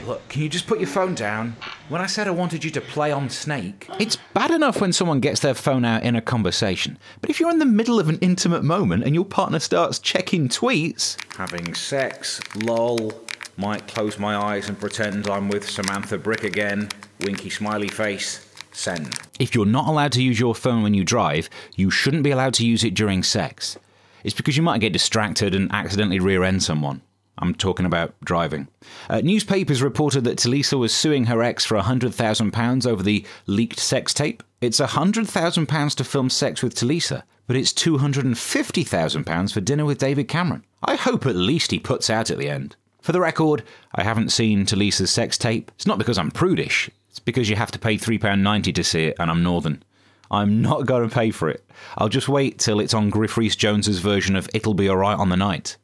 Look, 0.09 0.27
can 0.27 0.41
you 0.41 0.49
just 0.49 0.65
put 0.65 0.79
your 0.79 0.87
phone 0.87 1.13
down? 1.13 1.55
When 1.87 2.01
I 2.01 2.07
said 2.07 2.27
I 2.27 2.31
wanted 2.31 2.63
you 2.63 2.71
to 2.71 2.81
play 2.81 3.11
on 3.11 3.29
Snake. 3.29 3.87
It's 3.99 4.17
bad 4.33 4.49
enough 4.49 4.81
when 4.81 4.91
someone 4.91 5.19
gets 5.19 5.41
their 5.41 5.53
phone 5.53 5.85
out 5.85 6.01
in 6.01 6.15
a 6.15 6.21
conversation, 6.21 6.97
but 7.21 7.29
if 7.29 7.39
you're 7.39 7.51
in 7.51 7.59
the 7.59 7.65
middle 7.67 7.99
of 7.99 8.09
an 8.09 8.17
intimate 8.17 8.63
moment 8.63 9.03
and 9.03 9.13
your 9.13 9.23
partner 9.23 9.59
starts 9.59 9.99
checking 9.99 10.49
tweets. 10.49 11.15
Having 11.35 11.75
sex, 11.75 12.41
lol. 12.55 13.13
Might 13.55 13.87
close 13.87 14.17
my 14.17 14.35
eyes 14.35 14.67
and 14.67 14.79
pretend 14.79 15.27
I'm 15.27 15.47
with 15.47 15.69
Samantha 15.69 16.17
Brick 16.17 16.43
again. 16.43 16.89
Winky 17.19 17.51
smiley 17.51 17.89
face. 17.89 18.51
Send. 18.71 19.15
If 19.39 19.53
you're 19.53 19.67
not 19.67 19.87
allowed 19.87 20.13
to 20.13 20.23
use 20.23 20.39
your 20.39 20.55
phone 20.55 20.81
when 20.81 20.95
you 20.95 21.03
drive, 21.03 21.51
you 21.75 21.91
shouldn't 21.91 22.23
be 22.23 22.31
allowed 22.31 22.55
to 22.55 22.65
use 22.65 22.83
it 22.83 22.95
during 22.95 23.21
sex. 23.21 23.77
It's 24.23 24.33
because 24.33 24.57
you 24.57 24.63
might 24.63 24.81
get 24.81 24.91
distracted 24.91 25.53
and 25.53 25.71
accidentally 25.71 26.19
rear 26.19 26.43
end 26.43 26.63
someone. 26.63 27.03
I'm 27.39 27.55
talking 27.55 27.85
about 27.85 28.13
driving. 28.23 28.67
Uh, 29.09 29.21
newspapers 29.21 29.81
reported 29.81 30.23
that 30.25 30.37
Tulisa 30.37 30.77
was 30.77 30.93
suing 30.93 31.25
her 31.25 31.41
ex 31.41 31.65
for 31.65 31.77
£100,000 31.77 32.87
over 32.87 33.01
the 33.01 33.25
leaked 33.47 33.79
sex 33.79 34.13
tape. 34.13 34.43
It's 34.61 34.79
£100,000 34.79 35.95
to 35.95 36.03
film 36.03 36.29
sex 36.29 36.61
with 36.61 36.75
Tulisa, 36.75 37.23
but 37.47 37.55
it's 37.55 37.73
£250,000 37.73 39.53
for 39.53 39.61
dinner 39.61 39.85
with 39.85 39.97
David 39.97 40.27
Cameron. 40.27 40.65
I 40.83 40.95
hope 40.95 41.25
at 41.25 41.35
least 41.35 41.71
he 41.71 41.79
puts 41.79 42.09
out 42.09 42.29
at 42.29 42.37
the 42.37 42.49
end. 42.49 42.75
For 43.01 43.13
the 43.13 43.21
record, 43.21 43.63
I 43.95 44.03
haven't 44.03 44.29
seen 44.29 44.65
Tulisa's 44.65 45.09
sex 45.09 45.37
tape. 45.37 45.71
It's 45.75 45.87
not 45.87 45.97
because 45.97 46.17
I'm 46.17 46.31
prudish, 46.31 46.89
it's 47.09 47.19
because 47.19 47.49
you 47.49 47.55
have 47.55 47.71
to 47.71 47.79
pay 47.79 47.97
£3.90 47.97 48.75
to 48.75 48.83
see 48.83 49.05
it, 49.05 49.15
and 49.19 49.31
I'm 49.31 49.43
northern. 49.43 49.81
I'm 50.29 50.61
not 50.61 50.85
going 50.85 51.07
to 51.07 51.13
pay 51.13 51.31
for 51.31 51.49
it. 51.49 51.63
I'll 51.97 52.09
just 52.09 52.29
wait 52.29 52.59
till 52.59 52.79
it's 52.79 52.93
on 52.93 53.09
Griff 53.09 53.37
Rhys 53.37 53.55
Jones's 53.55 53.99
version 53.99 54.35
of 54.35 54.49
It'll 54.53 54.75
Be 54.75 54.89
Alright 54.89 55.17
on 55.17 55.29
the 55.29 55.37
Night. 55.37 55.77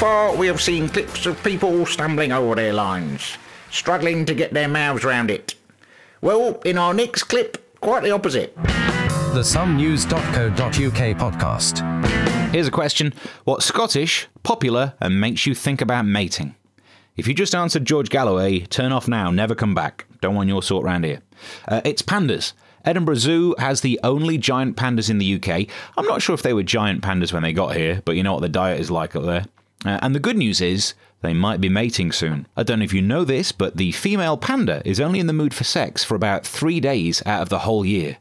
Far, 0.00 0.34
we 0.34 0.46
have 0.46 0.62
seen 0.62 0.88
clips 0.88 1.26
of 1.26 1.42
people 1.44 1.84
stumbling 1.84 2.32
over 2.32 2.54
their 2.54 2.72
lines, 2.72 3.36
struggling 3.70 4.24
to 4.24 4.34
get 4.34 4.50
their 4.54 4.66
mouths 4.66 5.04
round 5.04 5.30
it. 5.30 5.54
Well, 6.22 6.58
in 6.64 6.78
our 6.78 6.94
next 6.94 7.24
clip, 7.24 7.78
quite 7.82 8.02
the 8.02 8.10
opposite. 8.10 8.56
The 8.56 9.42
somenews.co.uk 9.42 11.18
podcast. 11.18 12.50
Here's 12.50 12.66
a 12.66 12.70
question 12.70 13.12
What's 13.44 13.66
Scottish, 13.66 14.26
popular, 14.42 14.94
and 15.00 15.20
makes 15.20 15.44
you 15.44 15.54
think 15.54 15.82
about 15.82 16.06
mating? 16.06 16.54
If 17.18 17.28
you 17.28 17.34
just 17.34 17.54
answered 17.54 17.84
George 17.84 18.08
Galloway, 18.08 18.60
turn 18.60 18.92
off 18.92 19.06
now, 19.06 19.30
never 19.30 19.54
come 19.54 19.74
back. 19.74 20.06
Don't 20.22 20.34
want 20.34 20.48
your 20.48 20.62
sort 20.62 20.82
round 20.82 21.04
here. 21.04 21.20
Uh, 21.68 21.82
it's 21.84 22.00
pandas. 22.00 22.54
Edinburgh 22.86 23.16
Zoo 23.16 23.54
has 23.58 23.82
the 23.82 24.00
only 24.02 24.38
giant 24.38 24.78
pandas 24.78 25.10
in 25.10 25.18
the 25.18 25.34
UK. 25.34 25.68
I'm 25.98 26.06
not 26.06 26.22
sure 26.22 26.34
if 26.34 26.40
they 26.40 26.54
were 26.54 26.62
giant 26.62 27.02
pandas 27.02 27.34
when 27.34 27.42
they 27.42 27.52
got 27.52 27.76
here, 27.76 28.00
but 28.06 28.16
you 28.16 28.22
know 28.22 28.32
what 28.32 28.40
the 28.40 28.48
diet 28.48 28.80
is 28.80 28.90
like 28.90 29.14
up 29.14 29.24
there. 29.24 29.44
Uh, 29.84 29.98
and 30.02 30.14
the 30.14 30.20
good 30.20 30.36
news 30.36 30.60
is, 30.60 30.94
they 31.22 31.34
might 31.34 31.60
be 31.60 31.68
mating 31.68 32.12
soon. 32.12 32.46
I 32.56 32.62
don't 32.62 32.78
know 32.78 32.84
if 32.84 32.92
you 32.92 33.02
know 33.02 33.24
this, 33.24 33.52
but 33.52 33.76
the 33.76 33.92
female 33.92 34.36
panda 34.36 34.82
is 34.84 35.00
only 35.00 35.20
in 35.20 35.26
the 35.26 35.32
mood 35.32 35.54
for 35.54 35.64
sex 35.64 36.02
for 36.02 36.14
about 36.14 36.46
three 36.46 36.80
days 36.80 37.22
out 37.26 37.42
of 37.42 37.48
the 37.48 37.60
whole 37.60 37.84
year. 37.84 38.18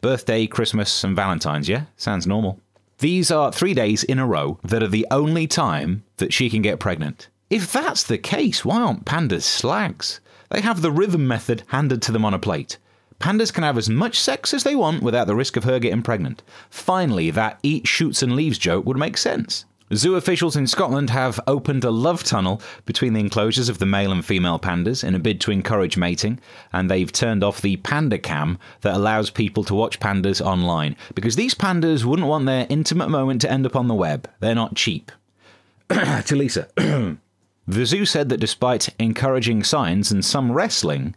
Birthday, 0.00 0.46
Christmas, 0.46 1.04
and 1.04 1.16
Valentine's, 1.16 1.68
yeah? 1.68 1.84
Sounds 1.96 2.26
normal. 2.26 2.60
These 2.98 3.30
are 3.30 3.52
three 3.52 3.74
days 3.74 4.04
in 4.04 4.18
a 4.18 4.26
row 4.26 4.58
that 4.64 4.82
are 4.82 4.88
the 4.88 5.06
only 5.10 5.46
time 5.46 6.04
that 6.18 6.32
she 6.32 6.50
can 6.50 6.62
get 6.62 6.78
pregnant. 6.78 7.28
If 7.50 7.72
that's 7.72 8.02
the 8.02 8.18
case, 8.18 8.64
why 8.64 8.80
aren't 8.80 9.04
pandas 9.04 9.42
slags? 9.42 10.20
They 10.50 10.60
have 10.60 10.82
the 10.82 10.90
rhythm 10.90 11.26
method 11.26 11.64
handed 11.68 12.02
to 12.02 12.12
them 12.12 12.24
on 12.24 12.34
a 12.34 12.38
plate. 12.38 12.78
Pandas 13.18 13.52
can 13.52 13.62
have 13.62 13.78
as 13.78 13.88
much 13.88 14.18
sex 14.18 14.52
as 14.52 14.64
they 14.64 14.74
want 14.74 15.02
without 15.02 15.26
the 15.26 15.36
risk 15.36 15.56
of 15.56 15.64
her 15.64 15.78
getting 15.78 16.02
pregnant. 16.02 16.42
Finally, 16.70 17.30
that 17.30 17.58
eat, 17.62 17.86
shoots, 17.86 18.22
and 18.22 18.34
leaves 18.34 18.58
joke 18.58 18.84
would 18.84 18.96
make 18.96 19.16
sense. 19.16 19.64
Zoo 19.94 20.14
officials 20.14 20.56
in 20.56 20.66
Scotland 20.66 21.10
have 21.10 21.38
opened 21.46 21.84
a 21.84 21.90
love 21.90 22.24
tunnel 22.24 22.62
between 22.86 23.12
the 23.12 23.20
enclosures 23.20 23.68
of 23.68 23.78
the 23.78 23.84
male 23.84 24.10
and 24.10 24.24
female 24.24 24.58
pandas 24.58 25.04
in 25.04 25.14
a 25.14 25.18
bid 25.18 25.38
to 25.42 25.50
encourage 25.50 25.98
mating, 25.98 26.38
and 26.72 26.90
they've 26.90 27.12
turned 27.12 27.44
off 27.44 27.60
the 27.60 27.76
panda 27.76 28.18
cam 28.18 28.58
that 28.80 28.94
allows 28.94 29.28
people 29.28 29.64
to 29.64 29.74
watch 29.74 30.00
pandas 30.00 30.40
online 30.40 30.96
because 31.14 31.36
these 31.36 31.54
pandas 31.54 32.04
wouldn't 32.04 32.28
want 32.28 32.46
their 32.46 32.66
intimate 32.70 33.08
moment 33.08 33.42
to 33.42 33.50
end 33.50 33.66
up 33.66 33.76
on 33.76 33.88
the 33.88 33.94
web. 33.94 34.30
They're 34.40 34.54
not 34.54 34.76
cheap. 34.76 35.12
to 35.90 36.36
Lisa. 36.36 36.68
the 37.66 37.84
zoo 37.84 38.06
said 38.06 38.30
that 38.30 38.40
despite 38.40 38.88
encouraging 38.98 39.62
signs 39.62 40.10
and 40.10 40.24
some 40.24 40.52
wrestling, 40.52 41.14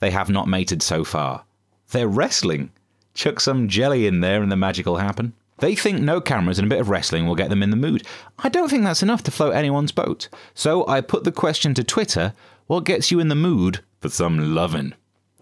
they 0.00 0.10
have 0.10 0.28
not 0.28 0.48
mated 0.48 0.82
so 0.82 1.02
far. 1.02 1.44
They're 1.92 2.08
wrestling. 2.08 2.72
Chuck 3.14 3.40
some 3.40 3.68
jelly 3.68 4.06
in 4.06 4.20
there 4.20 4.42
and 4.42 4.52
the 4.52 4.56
magic 4.56 4.84
will 4.84 4.98
happen. 4.98 5.32
They 5.58 5.74
think 5.74 6.00
no 6.00 6.20
cameras 6.20 6.58
and 6.58 6.66
a 6.66 6.68
bit 6.68 6.80
of 6.80 6.88
wrestling 6.88 7.26
will 7.26 7.34
get 7.34 7.50
them 7.50 7.62
in 7.62 7.70
the 7.70 7.76
mood. 7.76 8.06
I 8.38 8.48
don't 8.48 8.68
think 8.68 8.84
that's 8.84 9.02
enough 9.02 9.22
to 9.24 9.30
float 9.30 9.54
anyone's 9.54 9.92
boat. 9.92 10.28
So 10.54 10.86
I 10.86 11.00
put 11.00 11.24
the 11.24 11.32
question 11.32 11.74
to 11.74 11.84
Twitter 11.84 12.32
what 12.68 12.84
gets 12.84 13.10
you 13.10 13.18
in 13.18 13.28
the 13.28 13.34
mood 13.34 13.80
for 14.00 14.10
some 14.10 14.54
lovin'? 14.54 14.94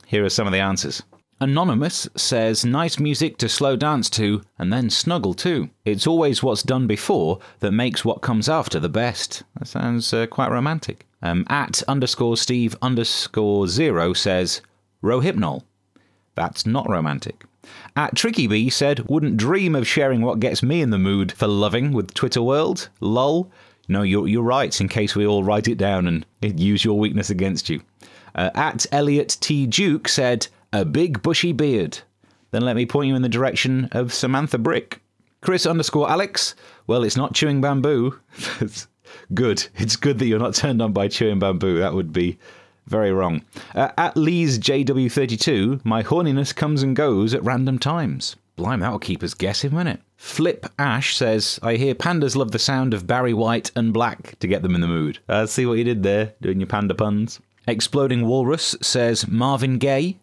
Here 0.06 0.24
are 0.24 0.30
some 0.30 0.46
of 0.46 0.52
the 0.52 0.60
answers. 0.60 1.02
Anonymous 1.40 2.08
says 2.16 2.64
nice 2.64 2.98
music 2.98 3.36
to 3.38 3.48
slow 3.48 3.76
dance 3.76 4.08
to 4.10 4.42
and 4.58 4.72
then 4.72 4.88
snuggle 4.88 5.34
too. 5.34 5.68
It's 5.84 6.06
always 6.06 6.42
what's 6.42 6.62
done 6.62 6.86
before 6.86 7.40
that 7.58 7.72
makes 7.72 8.04
what 8.04 8.22
comes 8.22 8.48
after 8.48 8.80
the 8.80 8.88
best. 8.88 9.42
That 9.58 9.66
sounds 9.66 10.14
uh, 10.14 10.28
quite 10.28 10.50
romantic. 10.50 11.06
Um, 11.20 11.44
at 11.48 11.82
underscore 11.88 12.36
Steve 12.36 12.76
underscore 12.80 13.66
zero 13.66 14.12
says 14.12 14.62
Rohypnol. 15.02 15.64
That's 16.36 16.64
not 16.64 16.88
romantic. 16.88 17.44
At 17.96 18.14
Tricky 18.14 18.46
Bee 18.46 18.70
said, 18.70 19.08
wouldn't 19.08 19.36
dream 19.36 19.74
of 19.74 19.86
sharing 19.86 20.22
what 20.22 20.40
gets 20.40 20.62
me 20.62 20.82
in 20.82 20.90
the 20.90 20.98
mood 20.98 21.32
for 21.32 21.46
loving 21.46 21.92
with 21.92 22.14
Twitter 22.14 22.42
World. 22.42 22.88
Lol. 23.00 23.50
No, 23.88 24.02
you're, 24.02 24.26
you're 24.26 24.42
right, 24.42 24.80
in 24.80 24.88
case 24.88 25.14
we 25.14 25.26
all 25.26 25.44
write 25.44 25.68
it 25.68 25.78
down 25.78 26.06
and 26.08 26.26
use 26.42 26.84
your 26.84 26.98
weakness 26.98 27.30
against 27.30 27.68
you. 27.68 27.80
Uh, 28.34 28.50
at 28.54 28.84
Elliot 28.92 29.36
T. 29.40 29.66
Duke 29.66 30.08
said, 30.08 30.48
a 30.72 30.84
big 30.84 31.22
bushy 31.22 31.52
beard. 31.52 31.98
Then 32.50 32.62
let 32.62 32.76
me 32.76 32.86
point 32.86 33.08
you 33.08 33.14
in 33.14 33.22
the 33.22 33.28
direction 33.28 33.88
of 33.92 34.12
Samantha 34.12 34.58
Brick. 34.58 35.00
Chris 35.40 35.66
underscore 35.66 36.10
Alex, 36.10 36.54
well, 36.86 37.04
it's 37.04 37.16
not 37.16 37.34
chewing 37.34 37.60
bamboo. 37.60 38.18
good. 39.34 39.66
It's 39.76 39.96
good 39.96 40.18
that 40.18 40.26
you're 40.26 40.38
not 40.38 40.54
turned 40.54 40.82
on 40.82 40.92
by 40.92 41.08
chewing 41.08 41.38
bamboo. 41.38 41.78
That 41.78 41.94
would 41.94 42.12
be 42.12 42.38
very 42.86 43.12
wrong. 43.12 43.42
Uh, 43.74 43.90
at 43.98 44.16
Lee's 44.16 44.58
JW32, 44.58 45.84
my 45.84 46.02
horniness 46.02 46.54
comes 46.54 46.82
and 46.82 46.96
goes 46.96 47.34
at 47.34 47.44
random 47.44 47.78
times. 47.78 48.36
Blimey, 48.56 48.80
that'll 48.80 48.98
keep 48.98 49.22
us 49.22 49.34
guessing, 49.34 49.72
won't 49.72 49.88
it? 49.88 50.00
Flip 50.16 50.66
Ash 50.78 51.14
says, 51.14 51.60
I 51.62 51.74
hear 51.74 51.94
pandas 51.94 52.36
love 52.36 52.52
the 52.52 52.58
sound 52.58 52.94
of 52.94 53.06
Barry 53.06 53.34
White 53.34 53.70
and 53.76 53.92
Black 53.92 54.38
to 54.38 54.46
get 54.46 54.62
them 54.62 54.74
in 54.74 54.80
the 54.80 54.86
mood. 54.86 55.18
Uh, 55.28 55.44
see 55.44 55.66
what 55.66 55.76
you 55.76 55.84
did 55.84 56.02
there, 56.02 56.32
doing 56.40 56.58
your 56.58 56.66
panda 56.66 56.94
puns. 56.94 57.38
Exploding 57.68 58.26
Walrus 58.26 58.74
says, 58.80 59.28
Marvin 59.28 59.78
Gaye. 59.78 60.16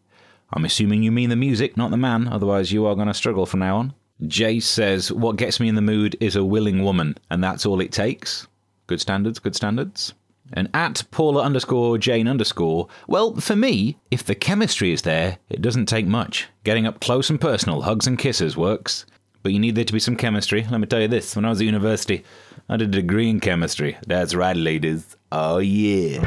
I'm 0.52 0.66
assuming 0.66 1.04
you 1.04 1.12
mean 1.12 1.30
the 1.30 1.36
music, 1.36 1.78
not 1.78 1.92
the 1.92 1.98
man, 1.98 2.28
otherwise 2.28 2.72
you 2.72 2.86
are 2.86 2.96
going 2.96 3.08
to 3.08 3.14
struggle 3.14 3.46
from 3.46 3.60
now 3.60 3.78
on. 3.78 3.94
Jay 4.28 4.60
says, 4.60 5.12
What 5.12 5.36
gets 5.36 5.60
me 5.60 5.68
in 5.68 5.76
the 5.76 5.82
mood 5.82 6.16
is 6.20 6.36
a 6.36 6.46
willing 6.46 6.84
woman, 6.84 7.18
and 7.30 7.44
that's 7.44 7.66
all 7.66 7.82
it 7.82 7.92
takes. 7.92 8.48
Good 8.88 9.02
standards, 9.02 9.40
good 9.40 9.56
standards. 9.56 10.14
And 10.54 10.70
at 10.74 11.04
Paula 11.10 11.42
underscore 11.42 11.98
Jane 11.98 12.28
underscore, 12.28 12.88
well, 13.08 13.36
for 13.36 13.56
me, 13.56 13.98
if 14.12 14.24
the 14.24 14.36
chemistry 14.36 14.94
is 14.94 15.02
there, 15.02 15.40
it 15.50 15.62
doesn't 15.62 15.88
take 15.88 16.06
much. 16.06 16.48
Getting 16.64 16.86
up 16.86 17.02
close 17.02 17.30
and 17.30 17.42
personal, 17.42 17.82
hugs 17.82 18.06
and 18.06 18.20
kisses 18.20 18.56
works. 18.56 19.06
But 19.42 19.52
you 19.52 19.60
need 19.60 19.76
there 19.76 19.84
to 19.84 19.94
be 19.94 20.00
some 20.00 20.16
chemistry. 20.16 20.66
Let 20.70 20.80
me 20.80 20.88
tell 20.88 21.02
you 21.02 21.08
this 21.08 21.36
when 21.36 21.44
I 21.44 21.50
was 21.50 21.60
at 21.60 21.66
university, 21.66 22.24
I 22.70 22.78
did 22.78 22.90
a 22.90 23.02
degree 23.02 23.30
in 23.30 23.40
chemistry. 23.40 23.98
That's 24.08 24.36
right, 24.36 24.56
ladies. 24.56 25.18
Oh, 25.32 25.58
yeah. 25.58 26.20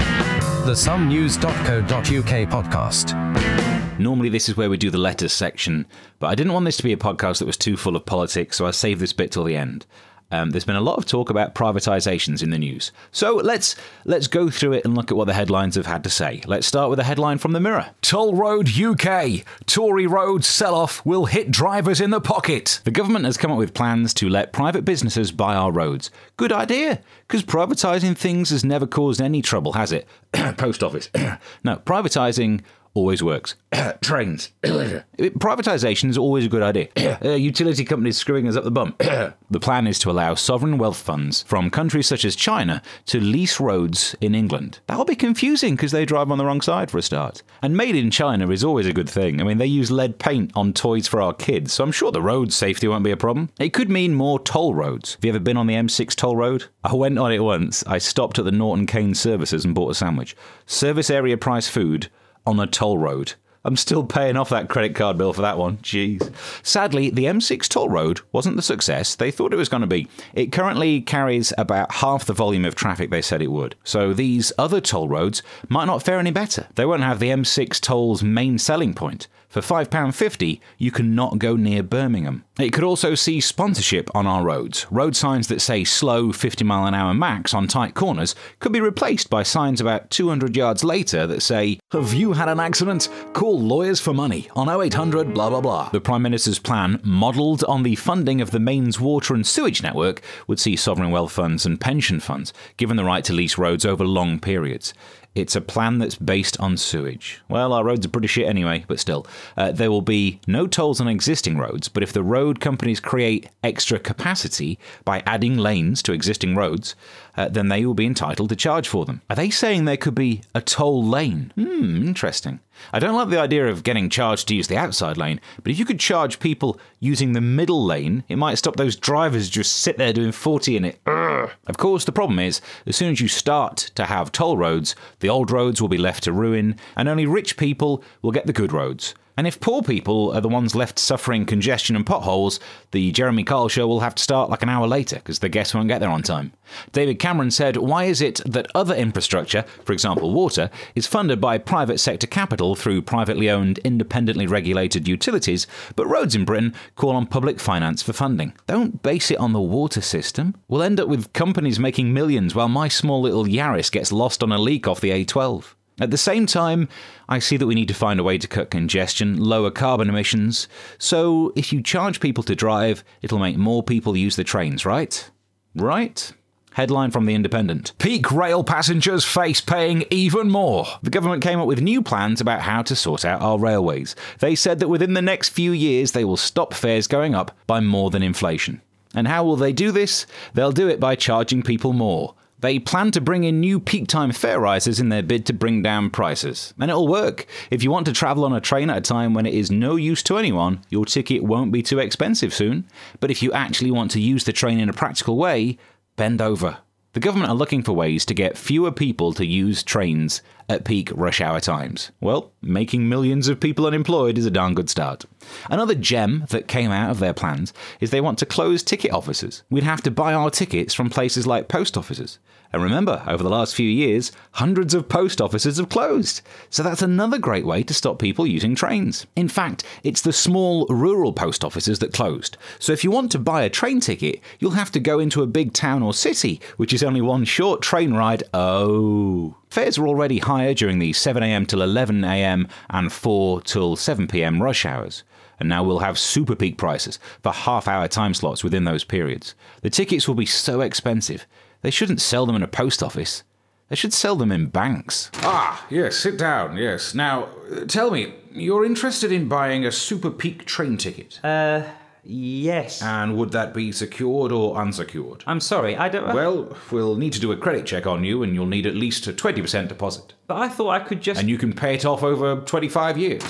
The 0.66 0.72
somenews.co.uk 0.72 2.50
podcast. 2.50 3.98
Normally, 3.98 4.28
this 4.28 4.50
is 4.50 4.56
where 4.56 4.68
we 4.68 4.76
do 4.76 4.90
the 4.90 4.98
letters 4.98 5.32
section, 5.32 5.86
but 6.18 6.26
I 6.26 6.34
didn't 6.34 6.52
want 6.52 6.66
this 6.66 6.76
to 6.76 6.82
be 6.82 6.92
a 6.92 6.98
podcast 6.98 7.38
that 7.38 7.46
was 7.46 7.56
too 7.56 7.78
full 7.78 7.96
of 7.96 8.04
politics, 8.04 8.58
so 8.58 8.66
I 8.66 8.72
saved 8.72 9.00
this 9.00 9.14
bit 9.14 9.32
till 9.32 9.44
the 9.44 9.56
end. 9.56 9.86
Um, 10.30 10.50
there's 10.50 10.64
been 10.64 10.76
a 10.76 10.80
lot 10.80 10.98
of 10.98 11.06
talk 11.06 11.30
about 11.30 11.54
privatizations 11.54 12.42
in 12.42 12.50
the 12.50 12.58
news. 12.58 12.90
So 13.12 13.36
let's 13.36 13.76
let's 14.04 14.26
go 14.26 14.50
through 14.50 14.72
it 14.72 14.84
and 14.84 14.96
look 14.96 15.10
at 15.10 15.16
what 15.16 15.26
the 15.26 15.34
headlines 15.34 15.76
have 15.76 15.86
had 15.86 16.02
to 16.04 16.10
say. 16.10 16.42
Let's 16.46 16.66
start 16.66 16.90
with 16.90 16.98
a 16.98 17.04
headline 17.04 17.38
from 17.38 17.52
the 17.52 17.60
Mirror. 17.60 17.90
Toll 18.02 18.34
Road 18.34 18.68
UK. 18.68 19.44
Tory 19.66 20.06
road 20.06 20.44
sell-off 20.44 21.04
will 21.06 21.26
hit 21.26 21.50
drivers 21.50 22.00
in 22.00 22.10
the 22.10 22.20
pocket. 22.20 22.80
The 22.84 22.90
government 22.90 23.24
has 23.24 23.36
come 23.36 23.52
up 23.52 23.58
with 23.58 23.74
plans 23.74 24.12
to 24.14 24.28
let 24.28 24.52
private 24.52 24.84
businesses 24.84 25.30
buy 25.30 25.54
our 25.54 25.70
roads. 25.70 26.10
Good 26.36 26.52
idea, 26.52 27.00
because 27.26 27.44
privatizing 27.44 28.16
things 28.16 28.50
has 28.50 28.64
never 28.64 28.86
caused 28.86 29.20
any 29.20 29.42
trouble, 29.42 29.74
has 29.74 29.92
it? 29.92 30.08
Post 30.56 30.82
office. 30.82 31.08
no, 31.64 31.76
privatizing 31.76 32.62
always 32.96 33.22
works. 33.22 33.56
Trains. 34.00 34.52
Privatization 34.64 36.08
is 36.08 36.18
always 36.18 36.46
a 36.46 36.48
good 36.48 36.62
idea. 36.62 36.88
uh, 37.24 37.30
utility 37.30 37.84
companies 37.84 38.16
screwing 38.16 38.48
us 38.48 38.56
up 38.56 38.64
the 38.64 38.70
bum. 38.70 38.94
the 38.98 39.60
plan 39.60 39.86
is 39.86 39.98
to 40.00 40.10
allow 40.10 40.34
sovereign 40.34 40.78
wealth 40.78 40.96
funds 40.96 41.42
from 41.42 41.70
countries 41.70 42.06
such 42.06 42.24
as 42.24 42.34
China 42.34 42.82
to 43.06 43.20
lease 43.20 43.60
roads 43.60 44.16
in 44.20 44.34
England. 44.34 44.80
That'll 44.86 45.04
be 45.04 45.14
confusing 45.14 45.76
because 45.76 45.92
they 45.92 46.06
drive 46.06 46.30
on 46.30 46.38
the 46.38 46.44
wrong 46.44 46.60
side 46.62 46.90
for 46.90 46.98
a 46.98 47.02
start. 47.02 47.42
And 47.62 47.76
made 47.76 47.94
in 47.94 48.10
China 48.10 48.48
is 48.50 48.64
always 48.64 48.86
a 48.86 48.92
good 48.92 49.10
thing. 49.10 49.40
I 49.40 49.44
mean, 49.44 49.58
they 49.58 49.66
use 49.66 49.90
lead 49.90 50.18
paint 50.18 50.50
on 50.54 50.72
toys 50.72 51.06
for 51.06 51.20
our 51.20 51.34
kids, 51.34 51.74
so 51.74 51.84
I'm 51.84 51.92
sure 51.92 52.10
the 52.10 52.22
road 52.22 52.52
safety 52.52 52.88
won't 52.88 53.04
be 53.04 53.10
a 53.10 53.16
problem. 53.16 53.50
It 53.58 53.72
could 53.72 53.90
mean 53.90 54.14
more 54.14 54.40
toll 54.40 54.74
roads. 54.74 55.14
Have 55.14 55.24
you 55.24 55.30
ever 55.30 55.40
been 55.40 55.56
on 55.56 55.66
the 55.66 55.74
M6 55.74 56.14
toll 56.14 56.36
road? 56.36 56.64
I 56.82 56.94
went 56.94 57.18
on 57.18 57.32
it 57.32 57.40
once. 57.40 57.84
I 57.86 57.98
stopped 57.98 58.38
at 58.38 58.44
the 58.44 58.52
Norton 58.52 58.86
Canes 58.86 59.20
services 59.20 59.64
and 59.64 59.74
bought 59.74 59.90
a 59.90 59.94
sandwich. 59.94 60.34
Service 60.64 61.10
area 61.10 61.36
price 61.36 61.68
food 61.68 62.08
on 62.46 62.60
a 62.60 62.66
toll 62.66 62.98
road. 62.98 63.34
I'm 63.66 63.76
still 63.76 64.04
paying 64.04 64.36
off 64.36 64.50
that 64.50 64.68
credit 64.68 64.94
card 64.94 65.18
bill 65.18 65.32
for 65.32 65.42
that 65.42 65.58
one. 65.58 65.78
Jeez. 65.78 66.32
Sadly, 66.64 67.10
the 67.10 67.24
M6 67.24 67.66
toll 67.68 67.88
road 67.88 68.20
wasn't 68.30 68.54
the 68.54 68.62
success 68.62 69.16
they 69.16 69.32
thought 69.32 69.52
it 69.52 69.56
was 69.56 69.68
going 69.68 69.80
to 69.80 69.88
be. 69.88 70.06
It 70.34 70.52
currently 70.52 71.00
carries 71.00 71.52
about 71.58 71.96
half 71.96 72.26
the 72.26 72.32
volume 72.32 72.64
of 72.64 72.76
traffic 72.76 73.10
they 73.10 73.22
said 73.22 73.42
it 73.42 73.50
would. 73.50 73.74
So 73.82 74.12
these 74.12 74.52
other 74.56 74.80
toll 74.80 75.08
roads 75.08 75.42
might 75.68 75.86
not 75.86 76.04
fare 76.04 76.20
any 76.20 76.30
better. 76.30 76.68
They 76.76 76.86
won't 76.86 77.02
have 77.02 77.18
the 77.18 77.30
M6 77.30 77.80
toll's 77.80 78.22
main 78.22 78.58
selling 78.58 78.94
point. 78.94 79.26
For 79.56 79.62
£5.50, 79.62 80.60
you 80.76 80.90
cannot 80.90 81.38
go 81.38 81.56
near 81.56 81.82
Birmingham. 81.82 82.44
It 82.58 82.74
could 82.74 82.84
also 82.84 83.14
see 83.14 83.40
sponsorship 83.40 84.14
on 84.14 84.26
our 84.26 84.44
roads. 84.44 84.86
Road 84.90 85.16
signs 85.16 85.48
that 85.48 85.62
say 85.62 85.82
slow 85.82 86.30
50 86.30 86.62
mile 86.62 86.84
an 86.84 86.92
hour 86.92 87.14
max 87.14 87.54
on 87.54 87.66
tight 87.66 87.94
corners 87.94 88.34
could 88.58 88.72
be 88.72 88.82
replaced 88.82 89.30
by 89.30 89.42
signs 89.42 89.80
about 89.80 90.10
200 90.10 90.54
yards 90.54 90.84
later 90.84 91.26
that 91.26 91.40
say, 91.40 91.80
Have 91.92 92.12
you 92.12 92.34
had 92.34 92.50
an 92.50 92.60
accident? 92.60 93.08
Call 93.32 93.58
lawyers 93.58 93.98
for 93.98 94.12
money 94.12 94.50
on 94.54 94.68
0800 94.68 95.32
blah 95.32 95.48
blah 95.48 95.62
blah. 95.62 95.88
The 95.88 96.02
Prime 96.02 96.20
Minister's 96.20 96.58
plan, 96.58 97.00
modelled 97.02 97.64
on 97.64 97.82
the 97.82 97.96
funding 97.96 98.42
of 98.42 98.50
the 98.50 98.60
mains 98.60 99.00
water 99.00 99.32
and 99.32 99.46
sewage 99.46 99.82
network, 99.82 100.20
would 100.46 100.60
see 100.60 100.76
sovereign 100.76 101.10
wealth 101.10 101.32
funds 101.32 101.64
and 101.64 101.80
pension 101.80 102.20
funds 102.20 102.52
given 102.76 102.98
the 102.98 103.04
right 103.04 103.24
to 103.24 103.32
lease 103.32 103.56
roads 103.56 103.86
over 103.86 104.04
long 104.04 104.38
periods. 104.38 104.92
It's 105.36 105.54
a 105.54 105.60
plan 105.60 105.98
that's 105.98 106.14
based 106.14 106.58
on 106.60 106.78
sewage. 106.78 107.42
Well, 107.46 107.74
our 107.74 107.84
roads 107.84 108.06
are 108.06 108.08
pretty 108.08 108.26
shit 108.26 108.48
anyway, 108.48 108.86
but 108.88 108.98
still. 108.98 109.26
Uh, 109.54 109.70
there 109.70 109.90
will 109.90 110.00
be 110.00 110.40
no 110.46 110.66
tolls 110.66 110.98
on 110.98 111.08
existing 111.08 111.58
roads, 111.58 111.90
but 111.90 112.02
if 112.02 112.14
the 112.14 112.22
road 112.22 112.58
companies 112.58 113.00
create 113.00 113.50
extra 113.62 113.98
capacity 113.98 114.78
by 115.04 115.22
adding 115.26 115.58
lanes 115.58 116.02
to 116.04 116.14
existing 116.14 116.56
roads, 116.56 116.94
uh, 117.36 117.50
then 117.50 117.68
they 117.68 117.84
will 117.84 117.92
be 117.92 118.06
entitled 118.06 118.48
to 118.48 118.56
charge 118.56 118.88
for 118.88 119.04
them. 119.04 119.20
Are 119.28 119.36
they 119.36 119.50
saying 119.50 119.84
there 119.84 119.98
could 119.98 120.14
be 120.14 120.40
a 120.54 120.62
toll 120.62 121.04
lane? 121.04 121.52
Hmm, 121.54 122.06
interesting. 122.06 122.60
I 122.92 122.98
don't 122.98 123.14
like 123.14 123.28
the 123.28 123.40
idea 123.40 123.68
of 123.68 123.82
getting 123.82 124.10
charged 124.10 124.48
to 124.48 124.54
use 124.54 124.68
the 124.68 124.76
outside 124.76 125.16
lane, 125.16 125.40
but 125.62 125.72
if 125.72 125.78
you 125.78 125.84
could 125.84 126.00
charge 126.00 126.40
people 126.40 126.78
using 127.00 127.32
the 127.32 127.40
middle 127.40 127.84
lane, 127.84 128.24
it 128.28 128.36
might 128.36 128.58
stop 128.58 128.76
those 128.76 128.96
drivers 128.96 129.48
just 129.48 129.76
sit 129.76 129.98
there 129.98 130.12
doing 130.12 130.32
40 130.32 130.76
in 130.76 130.84
it. 130.84 131.04
Urgh. 131.04 131.50
Of 131.66 131.76
course, 131.76 132.04
the 132.04 132.12
problem 132.12 132.38
is, 132.38 132.60
as 132.86 132.96
soon 132.96 133.12
as 133.12 133.20
you 133.20 133.28
start 133.28 133.90
to 133.94 134.06
have 134.06 134.32
toll 134.32 134.56
roads, 134.56 134.94
the 135.20 135.28
old 135.28 135.50
roads 135.50 135.80
will 135.80 135.88
be 135.88 135.98
left 135.98 136.24
to 136.24 136.32
ruin, 136.32 136.76
and 136.96 137.08
only 137.08 137.26
rich 137.26 137.56
people 137.56 138.02
will 138.22 138.32
get 138.32 138.46
the 138.46 138.52
good 138.52 138.72
roads. 138.72 139.14
And 139.36 139.46
if 139.46 139.60
poor 139.60 139.82
people 139.82 140.32
are 140.32 140.40
the 140.40 140.48
ones 140.48 140.74
left 140.74 140.98
suffering 140.98 141.44
congestion 141.44 141.94
and 141.94 142.06
potholes, 142.06 142.58
the 142.92 143.12
Jeremy 143.12 143.44
Kyle 143.44 143.68
show 143.68 143.86
will 143.86 144.00
have 144.00 144.14
to 144.14 144.22
start 144.22 144.48
like 144.48 144.62
an 144.62 144.70
hour 144.70 144.86
later 144.86 145.16
because 145.16 145.40
the 145.40 145.50
guests 145.50 145.74
won't 145.74 145.88
get 145.88 146.00
there 146.00 146.08
on 146.08 146.22
time. 146.22 146.52
David 146.92 147.18
Cameron 147.18 147.50
said, 147.50 147.76
Why 147.76 148.04
is 148.04 148.22
it 148.22 148.40
that 148.46 148.66
other 148.74 148.94
infrastructure, 148.94 149.62
for 149.84 149.92
example 149.92 150.32
water, 150.32 150.70
is 150.94 151.06
funded 151.06 151.38
by 151.38 151.58
private 151.58 151.98
sector 151.98 152.26
capital 152.26 152.74
through 152.74 153.02
privately 153.02 153.50
owned, 153.50 153.78
independently 153.78 154.46
regulated 154.46 155.06
utilities, 155.06 155.66
but 155.96 156.06
roads 156.06 156.34
in 156.34 156.46
Britain 156.46 156.74
call 156.94 157.10
on 157.10 157.26
public 157.26 157.60
finance 157.60 158.02
for 158.02 158.14
funding? 158.14 158.54
Don't 158.66 159.02
base 159.02 159.30
it 159.30 159.38
on 159.38 159.52
the 159.52 159.60
water 159.60 160.00
system. 160.00 160.54
We'll 160.66 160.82
end 160.82 160.98
up 160.98 161.08
with 161.08 161.34
companies 161.34 161.78
making 161.78 162.14
millions 162.14 162.54
while 162.54 162.68
my 162.68 162.88
small 162.88 163.20
little 163.20 163.44
Yaris 163.44 163.92
gets 163.92 164.12
lost 164.12 164.42
on 164.42 164.50
a 164.50 164.58
leak 164.58 164.88
off 164.88 165.00
the 165.00 165.10
A12. 165.10 165.74
At 165.98 166.10
the 166.10 166.18
same 166.18 166.44
time, 166.44 166.88
I 167.26 167.38
see 167.38 167.56
that 167.56 167.66
we 167.66 167.74
need 167.74 167.88
to 167.88 167.94
find 167.94 168.20
a 168.20 168.24
way 168.24 168.36
to 168.36 168.46
cut 168.46 168.70
congestion, 168.70 169.38
lower 169.38 169.70
carbon 169.70 170.10
emissions. 170.10 170.68
So, 170.98 171.54
if 171.56 171.72
you 171.72 171.82
charge 171.82 172.20
people 172.20 172.44
to 172.44 172.54
drive, 172.54 173.02
it'll 173.22 173.38
make 173.38 173.56
more 173.56 173.82
people 173.82 174.14
use 174.14 174.36
the 174.36 174.44
trains, 174.44 174.84
right? 174.84 175.30
Right? 175.74 176.32
Headline 176.76 177.10
from 177.10 177.24
The 177.24 177.34
Independent. 177.34 177.94
Peak 177.96 178.30
rail 178.30 178.62
passengers 178.62 179.24
face 179.24 179.62
paying 179.62 180.04
even 180.10 180.50
more. 180.50 180.86
The 181.02 181.08
government 181.08 181.42
came 181.42 181.58
up 181.58 181.66
with 181.66 181.80
new 181.80 182.02
plans 182.02 182.42
about 182.42 182.60
how 182.60 182.82
to 182.82 182.94
sort 182.94 183.24
out 183.24 183.40
our 183.40 183.58
railways. 183.58 184.14
They 184.40 184.54
said 184.54 184.80
that 184.80 184.88
within 184.88 185.14
the 185.14 185.22
next 185.22 185.48
few 185.48 185.72
years 185.72 186.12
they 186.12 186.26
will 186.26 186.36
stop 186.36 186.74
fares 186.74 187.06
going 187.06 187.34
up 187.34 187.56
by 187.66 187.80
more 187.80 188.10
than 188.10 188.22
inflation. 188.22 188.82
And 189.14 189.26
how 189.26 189.42
will 189.44 189.56
they 189.56 189.72
do 189.72 189.90
this? 189.90 190.26
They'll 190.52 190.70
do 190.70 190.88
it 190.88 191.00
by 191.00 191.16
charging 191.16 191.62
people 191.62 191.94
more. 191.94 192.34
They 192.60 192.78
plan 192.78 193.10
to 193.10 193.20
bring 193.20 193.44
in 193.44 193.60
new 193.60 193.78
peak 193.78 194.08
time 194.08 194.32
fare 194.32 194.58
rises 194.58 194.98
in 194.98 195.10
their 195.10 195.22
bid 195.22 195.44
to 195.46 195.52
bring 195.52 195.82
down 195.82 196.10
prices. 196.10 196.72
And 196.80 196.90
it'll 196.90 197.06
work. 197.06 197.46
If 197.70 197.82
you 197.82 197.90
want 197.90 198.06
to 198.06 198.12
travel 198.12 198.44
on 198.44 198.54
a 198.54 198.60
train 198.60 198.88
at 198.88 198.96
a 198.96 199.02
time 199.02 199.34
when 199.34 199.44
it 199.44 199.52
is 199.52 199.70
no 199.70 199.96
use 199.96 200.22
to 200.24 200.38
anyone, 200.38 200.80
your 200.88 201.04
ticket 201.04 201.42
won't 201.42 201.70
be 201.72 201.82
too 201.82 201.98
expensive 201.98 202.54
soon. 202.54 202.88
But 203.20 203.30
if 203.30 203.42
you 203.42 203.52
actually 203.52 203.90
want 203.90 204.10
to 204.12 204.20
use 204.20 204.44
the 204.44 204.54
train 204.54 204.80
in 204.80 204.88
a 204.88 204.94
practical 204.94 205.36
way, 205.36 205.76
bend 206.16 206.40
over. 206.40 206.78
The 207.12 207.20
government 207.20 207.50
are 207.50 207.56
looking 207.56 207.82
for 207.82 207.92
ways 207.92 208.26
to 208.26 208.34
get 208.34 208.58
fewer 208.58 208.92
people 208.92 209.32
to 209.34 209.46
use 209.46 209.82
trains 209.82 210.42
at 210.68 210.84
peak 210.84 211.10
rush 211.14 211.40
hour 211.40 211.60
times. 211.60 212.10
Well, 212.20 212.52
making 212.62 213.08
millions 213.08 213.48
of 213.48 213.60
people 213.60 213.86
unemployed 213.86 214.38
is 214.38 214.46
a 214.46 214.50
darn 214.50 214.74
good 214.74 214.90
start. 214.90 215.24
Another 215.70 215.94
gem 215.94 216.44
that 216.50 216.68
came 216.68 216.90
out 216.90 217.10
of 217.10 217.18
their 217.18 217.34
plans 217.34 217.72
is 218.00 218.10
they 218.10 218.20
want 218.20 218.38
to 218.40 218.46
close 218.46 218.82
ticket 218.82 219.12
offices. 219.12 219.62
We'd 219.70 219.84
have 219.84 220.02
to 220.02 220.10
buy 220.10 220.34
our 220.34 220.50
tickets 220.50 220.94
from 220.94 221.10
places 221.10 221.46
like 221.46 221.68
post 221.68 221.96
offices. 221.96 222.38
And 222.72 222.82
remember, 222.82 223.22
over 223.26 223.42
the 223.42 223.48
last 223.48 223.74
few 223.74 223.88
years, 223.88 224.32
hundreds 224.52 224.92
of 224.92 225.08
post 225.08 225.40
offices 225.40 225.78
have 225.78 225.88
closed. 225.88 226.42
So 226.68 226.82
that's 226.82 227.00
another 227.00 227.38
great 227.38 227.64
way 227.64 227.82
to 227.84 227.94
stop 227.94 228.18
people 228.18 228.46
using 228.46 228.74
trains. 228.74 229.26
In 229.36 229.48
fact, 229.48 229.84
it's 230.02 230.20
the 230.20 230.32
small 230.32 230.86
rural 230.88 231.32
post 231.32 231.64
offices 231.64 232.00
that 232.00 232.12
closed. 232.12 232.56
So 232.78 232.92
if 232.92 233.04
you 233.04 233.10
want 233.10 233.30
to 233.32 233.38
buy 233.38 233.62
a 233.62 233.70
train 233.70 234.00
ticket, 234.00 234.40
you'll 234.58 234.72
have 234.72 234.92
to 234.92 235.00
go 235.00 235.18
into 235.18 235.42
a 235.42 235.46
big 235.46 235.72
town 235.72 236.02
or 236.02 236.12
city, 236.12 236.60
which 236.76 236.92
is 236.92 237.02
only 237.02 237.20
one 237.20 237.44
short 237.44 237.82
train 237.82 238.12
ride. 238.14 238.42
Oh. 238.52 239.54
Fares 239.76 239.98
are 239.98 240.08
already 240.08 240.38
higher 240.38 240.72
during 240.72 241.00
the 241.00 241.12
7am 241.12 241.66
till 241.66 241.80
11am 241.80 242.66
and 242.88 243.12
4 243.12 243.60
till 243.60 243.94
7pm 243.94 244.58
rush 244.58 244.86
hours. 244.86 245.22
And 245.60 245.68
now 245.68 245.84
we'll 245.84 245.98
have 245.98 246.18
super 246.18 246.56
peak 246.56 246.78
prices 246.78 247.18
for 247.42 247.52
half 247.52 247.86
hour 247.86 248.08
time 248.08 248.32
slots 248.32 248.64
within 248.64 248.84
those 248.84 249.04
periods. 249.04 249.54
The 249.82 249.90
tickets 249.90 250.26
will 250.26 250.34
be 250.34 250.46
so 250.46 250.80
expensive 250.80 251.46
they 251.82 251.90
shouldn't 251.90 252.22
sell 252.22 252.46
them 252.46 252.56
in 252.56 252.62
a 252.62 252.66
post 252.66 253.02
office. 253.02 253.42
They 253.90 253.96
should 253.96 254.14
sell 254.14 254.34
them 254.34 254.50
in 254.50 254.68
banks. 254.68 255.30
Ah, 255.42 255.86
yes, 255.90 256.16
sit 256.16 256.38
down, 256.38 256.78
yes. 256.78 257.14
Now, 257.14 257.50
uh, 257.70 257.84
tell 257.84 258.10
me, 258.10 258.32
you're 258.54 258.86
interested 258.86 259.30
in 259.30 259.46
buying 259.46 259.84
a 259.84 259.92
super 259.92 260.30
peak 260.30 260.64
train 260.64 260.96
ticket? 260.96 261.38
Uh, 261.44 261.82
yes. 262.26 263.02
And 263.02 263.36
would 263.36 263.52
that 263.52 263.72
be 263.74 263.92
secured 263.92 264.52
or 264.52 264.76
unsecured? 264.76 265.44
I'm 265.46 265.60
sorry, 265.60 265.96
I 265.96 266.08
don't. 266.08 266.34
Well, 266.34 266.76
we'll 266.90 267.16
need 267.16 267.32
to 267.34 267.40
do 267.40 267.52
a 267.52 267.56
credit 267.56 267.86
check 267.86 268.06
on 268.06 268.24
you, 268.24 268.42
and 268.42 268.54
you'll 268.54 268.66
need 268.66 268.86
at 268.86 268.94
least 268.94 269.26
a 269.26 269.32
20% 269.32 269.88
deposit. 269.88 270.34
But 270.46 270.56
I 270.56 270.68
thought 270.68 270.90
I 270.90 271.00
could 271.00 271.20
just. 271.20 271.40
And 271.40 271.48
you 271.48 271.58
can 271.58 271.72
pay 271.72 271.94
it 271.94 272.04
off 272.04 272.22
over 272.22 272.56
25 272.60 273.18
years. 273.18 273.42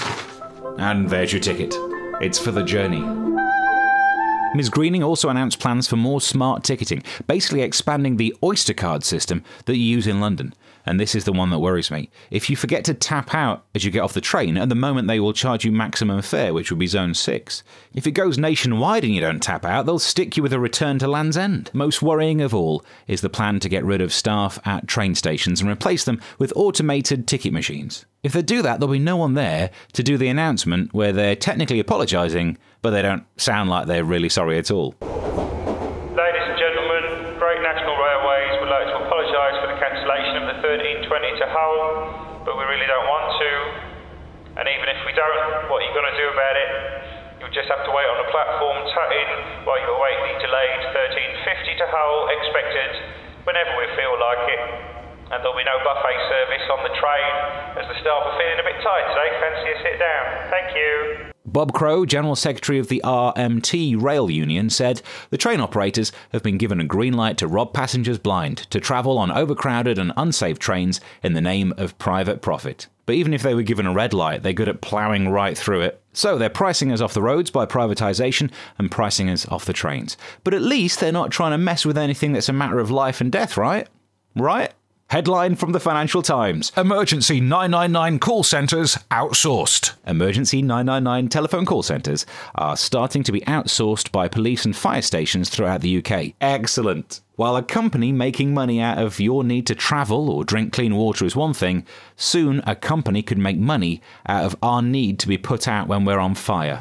And 0.79 1.09
there's 1.09 1.33
your 1.33 1.41
ticket. 1.41 1.75
It's 2.21 2.39
for 2.39 2.51
the 2.51 2.63
journey. 2.63 3.03
Ms. 4.55 4.71
Greening 4.71 5.03
also 5.03 5.29
announced 5.29 5.61
plans 5.61 5.87
for 5.87 5.97
more 5.97 6.21
smart 6.21 6.65
ticketing, 6.65 7.03
basically 7.27 7.61
expanding 7.61 8.17
the 8.17 8.35
Oyster 8.43 8.73
card 8.73 9.05
system 9.05 9.45
that 9.67 9.77
you 9.77 9.83
use 9.83 10.07
in 10.07 10.21
London. 10.21 10.55
And 10.87 11.01
this 11.01 11.15
is 11.15 11.25
the 11.25 11.33
one 11.33 11.51
that 11.51 11.59
worries 11.59 11.91
me. 11.91 12.09
If 12.31 12.49
you 12.49 12.57
forget 12.57 12.85
to 12.85 12.95
tap 12.95 13.35
out 13.35 13.65
as 13.75 13.85
you 13.85 13.91
get 13.91 14.01
off 14.01 14.13
the 14.13 14.21
train, 14.21 14.57
at 14.57 14.69
the 14.69 14.75
moment 14.75 15.09
they 15.09 15.19
will 15.19 15.33
charge 15.33 15.65
you 15.65 15.73
maximum 15.73 16.23
fare, 16.23 16.55
which 16.55 16.71
would 16.71 16.79
be 16.79 16.87
zone 16.87 17.13
6. 17.13 17.63
If 17.93 18.07
it 18.07 18.13
goes 18.13 18.39
nationwide 18.39 19.05
and 19.05 19.15
you 19.15 19.21
don't 19.21 19.43
tap 19.43 19.65
out, 19.65 19.87
they'll 19.87 19.99
stick 19.99 20.37
you 20.37 20.43
with 20.43 20.53
a 20.53 20.61
return 20.61 20.99
to 21.01 21.09
Land's 21.09 21.37
End. 21.37 21.71
Most 21.73 22.03
worrying 22.03 22.41
of 22.41 22.55
all 22.55 22.85
is 23.09 23.21
the 23.21 23.29
plan 23.29 23.59
to 23.61 23.69
get 23.69 23.85
rid 23.85 24.01
of 24.01 24.13
staff 24.13 24.61
at 24.65 24.87
train 24.87 25.15
stations 25.15 25.61
and 25.61 25.69
replace 25.69 26.05
them 26.05 26.21
with 26.39 26.53
automated 26.55 27.27
ticket 27.27 27.53
machines. 27.53 28.07
If 28.23 28.33
they 28.33 28.43
do 28.43 28.63
that, 28.63 28.81
there'll 28.81 28.93
be 28.93 28.99
no 28.99 29.17
one 29.17 29.35
there 29.35 29.71
to 29.93 30.03
do 30.03 30.17
the 30.17 30.29
announcement 30.29 30.95
where 30.95 31.13
they're 31.13 31.37
technically 31.37 31.81
apologising, 31.81 32.59
but 32.83 32.91
they 32.91 33.03
don't 33.03 33.25
sound 33.37 33.71
like 33.71 33.87
they're 33.87 34.05
really 34.05 34.29
sorry 34.29 34.59
at 34.59 34.71
all. 34.71 34.95
Ladies 35.01 36.47
and 36.47 36.59
gentlemen, 36.59 37.39
Great 37.39 37.63
National 37.63 37.95
Railways 37.95 38.55
would 38.61 38.73
like 38.73 38.89
to 38.91 38.99
apologise 39.07 39.57
for 39.63 39.69
the 39.71 39.79
cancellation 39.79 40.43
of 40.43 40.49
the 40.49 40.57
1320 40.59 41.39
to 41.39 41.47
Hull, 41.55 42.43
but 42.43 42.59
we 42.59 42.65
really 42.67 42.89
don't 42.91 43.07
want 43.07 43.31
to. 43.39 43.51
And 44.59 44.67
even 44.67 44.89
if 44.91 44.99
we 45.07 45.13
don't, 45.15 45.56
what 45.69 45.83
are 45.83 45.87
you 45.87 45.95
going 45.95 46.09
to 46.09 46.19
do 46.19 46.29
about 46.31 46.57
it? 46.57 46.71
You'll 47.39 47.53
just 47.53 47.69
have 47.69 47.85
to 47.85 47.93
wait 47.93 48.09
on 48.09 48.19
the 48.23 48.31
platform 48.33 48.81
tutting 48.91 49.31
while 49.69 49.77
you 49.77 49.89
await 49.93 50.17
the 50.25 50.35
delayed 50.41 50.81
1350 50.95 51.83
to 51.83 51.87
Hull 51.93 52.33
expected 52.33 52.91
whenever 53.45 53.77
we 53.77 53.87
feel 53.95 54.17
like 54.17 54.45
it. 54.49 54.63
And 55.31 55.43
there'll 55.43 55.59
be 55.59 55.67
no 55.67 55.79
buffet 55.83 56.19
service 56.31 56.67
on 56.71 56.81
the 56.87 56.95
train 56.97 57.33
as 57.83 57.85
the 57.91 57.97
staff 57.99 58.23
are 58.31 58.37
feeling 58.39 58.63
a 58.63 58.67
bit 58.67 58.79
tight 58.81 59.05
today. 59.11 59.29
Fancy 59.43 59.69
a 59.69 59.77
sit 59.83 59.97
down. 59.99 60.25
Thank 60.49 60.69
you. 60.79 61.36
Bob 61.47 61.73
Crow, 61.73 62.05
General 62.05 62.35
Secretary 62.35 62.81
of 62.81 62.89
the 62.89 63.01
RMT 63.05 64.03
Rail 64.03 64.29
Union, 64.29 64.69
said 64.69 65.01
the 65.31 65.39
train 65.39 65.61
operators 65.61 66.11
have 66.33 66.43
been 66.43 66.59
given 66.59 66.81
a 66.81 66.85
green 66.85 67.13
light 67.15 67.39
to 67.39 67.47
rob 67.47 67.73
passengers 67.73 68.19
blind 68.19 68.59
to 68.71 68.81
travel 68.81 69.17
on 69.17 69.31
overcrowded 69.31 69.97
and 69.97 70.13
unsafe 70.17 70.59
trains 70.59 71.01
in 71.23 71.35
the 71.35 71.41
name 71.41 71.73
of 71.77 71.97
private 71.99 72.43
profit. 72.43 72.89
But 73.07 73.15
even 73.15 73.33
if 73.33 73.43
they 73.43 73.55
were 73.55 73.63
given 73.63 73.87
a 73.87 73.93
red 73.93 74.13
light, 74.13 74.43
they're 74.43 74.53
good 74.53 74.69
at 74.69 74.81
ploughing 74.81 75.29
right 75.29 75.57
through 75.57 75.83
it. 75.83 76.03
So 76.13 76.37
they're 76.37 76.51
pricing 76.51 76.91
us 76.91 77.01
off 77.01 77.15
the 77.15 77.23
roads 77.23 77.53
by 77.53 77.65
privatisation 77.65 78.51
and 78.79 78.91
pricing 78.91 79.31
us 79.31 79.47
off 79.47 79.65
the 79.65 79.73
trains. 79.73 80.17
But 80.43 80.55
at 80.55 80.63
least 80.63 80.99
they're 80.99 81.13
not 81.13 81.31
trying 81.31 81.53
to 81.53 81.59
mess 81.59 81.87
with 81.87 81.97
anything 81.97 82.33
that's 82.33 82.49
a 82.49 82.53
matter 82.53 82.81
of 82.81 82.91
life 82.91 83.21
and 83.21 83.31
death, 83.31 83.57
right? 83.57 83.87
Right? 84.35 84.73
Headline 85.09 85.55
from 85.55 85.71
the 85.71 85.79
Financial 85.79 86.21
Times 86.21 86.73
Emergency 86.77 87.41
999 87.41 88.19
call 88.19 88.43
centres 88.43 88.97
outsourced. 89.13 89.93
Emergency 90.05 90.63
999 90.63 91.29
telephone 91.29 91.65
call 91.65 91.85
centres 91.85 92.27
are 92.57 92.77
starting 92.77 93.23
to 93.23 93.31
be 93.31 93.41
outsourced 93.43 94.11
by 94.11 94.27
police 94.27 94.65
and 94.65 94.75
fire 94.75 95.01
stations 95.01 95.49
throughout 95.49 95.81
the 95.81 95.99
UK. 95.99 96.33
Excellent. 96.41 97.21
While 97.37 97.55
a 97.55 97.63
company 97.63 98.11
making 98.11 98.53
money 98.53 98.81
out 98.81 98.99
of 98.99 99.21
your 99.21 99.45
need 99.45 99.69
to 99.69 99.77
travel 99.77 100.29
or 100.29 100.43
drink 100.43 100.73
clean 100.73 100.97
water 100.97 101.25
is 101.25 101.37
one 101.37 101.55
thing, 101.55 101.87
soon 102.17 102.61
a 102.67 102.75
company 102.75 103.23
could 103.23 103.39
make 103.39 103.59
money 103.59 104.03
out 104.27 104.45
of 104.45 104.57
our 104.61 104.83
need 104.83 105.21
to 105.21 105.29
be 105.29 105.39
put 105.39 105.69
out 105.69 105.87
when 105.87 106.05
we're 106.05 106.19
on 106.19 106.35
fire. 106.35 106.81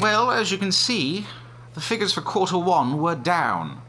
Well, 0.00 0.32
as 0.32 0.50
you 0.50 0.58
can 0.58 0.72
see, 0.72 1.24
the 1.74 1.80
figures 1.80 2.12
for 2.12 2.20
quarter 2.20 2.58
one 2.58 2.98
were 2.98 3.14
down. 3.14 3.80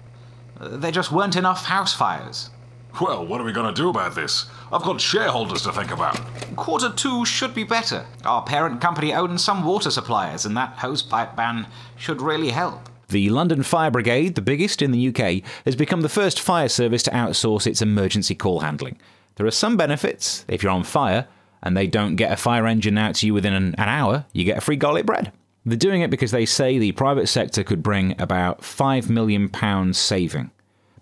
Uh, 0.60 0.77
there 0.77 0.91
just 0.91 1.12
weren't 1.12 1.36
enough 1.36 1.65
house 1.65 1.95
fires. 1.95 2.51
Well, 2.99 3.25
what 3.25 3.39
are 3.39 3.43
we 3.43 3.51
going 3.51 3.73
to 3.73 3.81
do 3.81 3.89
about 3.89 4.15
this? 4.15 4.45
I've 4.71 4.81
got 4.81 4.99
shareholders 4.99 5.62
to 5.63 5.71
think 5.71 5.91
about. 5.91 6.19
Quarter 6.55 6.91
two 6.93 7.25
should 7.25 7.53
be 7.53 7.63
better. 7.63 8.05
Our 8.25 8.41
parent 8.41 8.81
company 8.81 9.13
owns 9.13 9.43
some 9.43 9.63
water 9.63 9.91
suppliers, 9.91 10.45
and 10.45 10.57
that 10.57 10.77
hosepipe 10.77 11.36
ban 11.36 11.67
should 11.95 12.21
really 12.21 12.49
help. 12.49 12.89
The 13.10 13.29
London 13.29 13.63
Fire 13.63 13.91
Brigade, 13.91 14.36
the 14.36 14.41
biggest 14.41 14.81
in 14.81 14.91
the 14.91 15.07
UK, 15.10 15.43
has 15.63 15.75
become 15.75 16.01
the 16.01 16.10
first 16.10 16.41
fire 16.41 16.67
service 16.67 17.03
to 17.03 17.12
outsource 17.12 17.67
its 17.67 17.81
emergency 17.81 18.36
call 18.36 18.62
handling. 18.62 18.97
There 19.36 19.45
are 19.45 19.51
some 19.51 19.77
benefits. 19.77 20.43
If 20.47 20.63
you're 20.63 20.71
on 20.71 20.83
fire 20.83 21.27
and 21.62 21.77
they 21.77 21.88
don't 21.88 22.15
get 22.15 22.31
a 22.31 22.38
fire 22.38 22.65
engine 22.65 22.97
out 22.97 23.15
to 23.15 23.27
you 23.27 23.33
within 23.33 23.53
an, 23.53 23.75
an 23.77 23.89
hour, 23.89 24.25
you 24.33 24.43
get 24.43 24.57
a 24.57 24.62
free 24.62 24.75
garlic 24.75 25.05
bread. 25.05 25.31
They're 25.65 25.77
doing 25.77 26.01
it 26.01 26.10
because 26.10 26.31
they 26.31 26.45
say 26.45 26.77
the 26.77 26.93
private 26.93 27.27
sector 27.27 27.63
could 27.63 27.83
bring 27.83 28.19
about 28.19 28.62
£5 28.62 29.10
million 29.10 29.93
saving. 29.93 30.51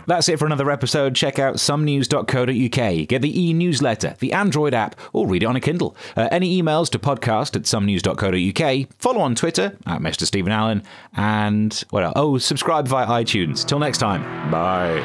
That's 0.07 0.29
it 0.29 0.39
for 0.39 0.47
another 0.47 0.71
episode. 0.71 1.15
Check 1.15 1.39
out 1.39 1.57
somenews.co.uk. 1.57 3.09
Get 3.09 3.23
the 3.23 3.41
e 3.41 3.53
newsletter, 3.53 4.17
the 4.19 4.33
Android 4.33 4.75
app, 4.75 4.97
or 5.13 5.27
read 5.27 5.43
it 5.43 5.47
on 5.47 5.57
a 5.57 5.61
Kindle. 5.61 5.97
Uh, 6.17 6.29
any 6.31 6.61
emails 6.61 6.89
to 6.91 6.99
podcast 6.99 7.57
at 7.57 7.63
somenews.co.uk. 7.63 8.89
Follow 8.99 9.21
on 9.21 9.35
Twitter 9.35 9.77
at 9.87 10.01
Mr. 10.01 10.25
Stephen 10.25 10.53
Allen. 10.53 10.83
And, 11.15 11.73
what 11.91 12.05
else? 12.05 12.13
Oh, 12.17 12.39
subscribe 12.39 12.89
via 12.89 13.07
iTunes. 13.07 13.67
Till 13.67 13.79
next 13.79 13.99
time. 13.99 14.23
Bye. 14.51 15.01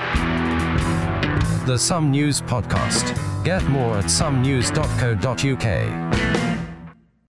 The 1.66 1.78
Some 1.78 2.12
News 2.12 2.42
Podcast. 2.42 3.14
Get 3.44 3.64
more 3.70 3.98
at 3.98 4.06
somenews.co.uk. 4.06 6.35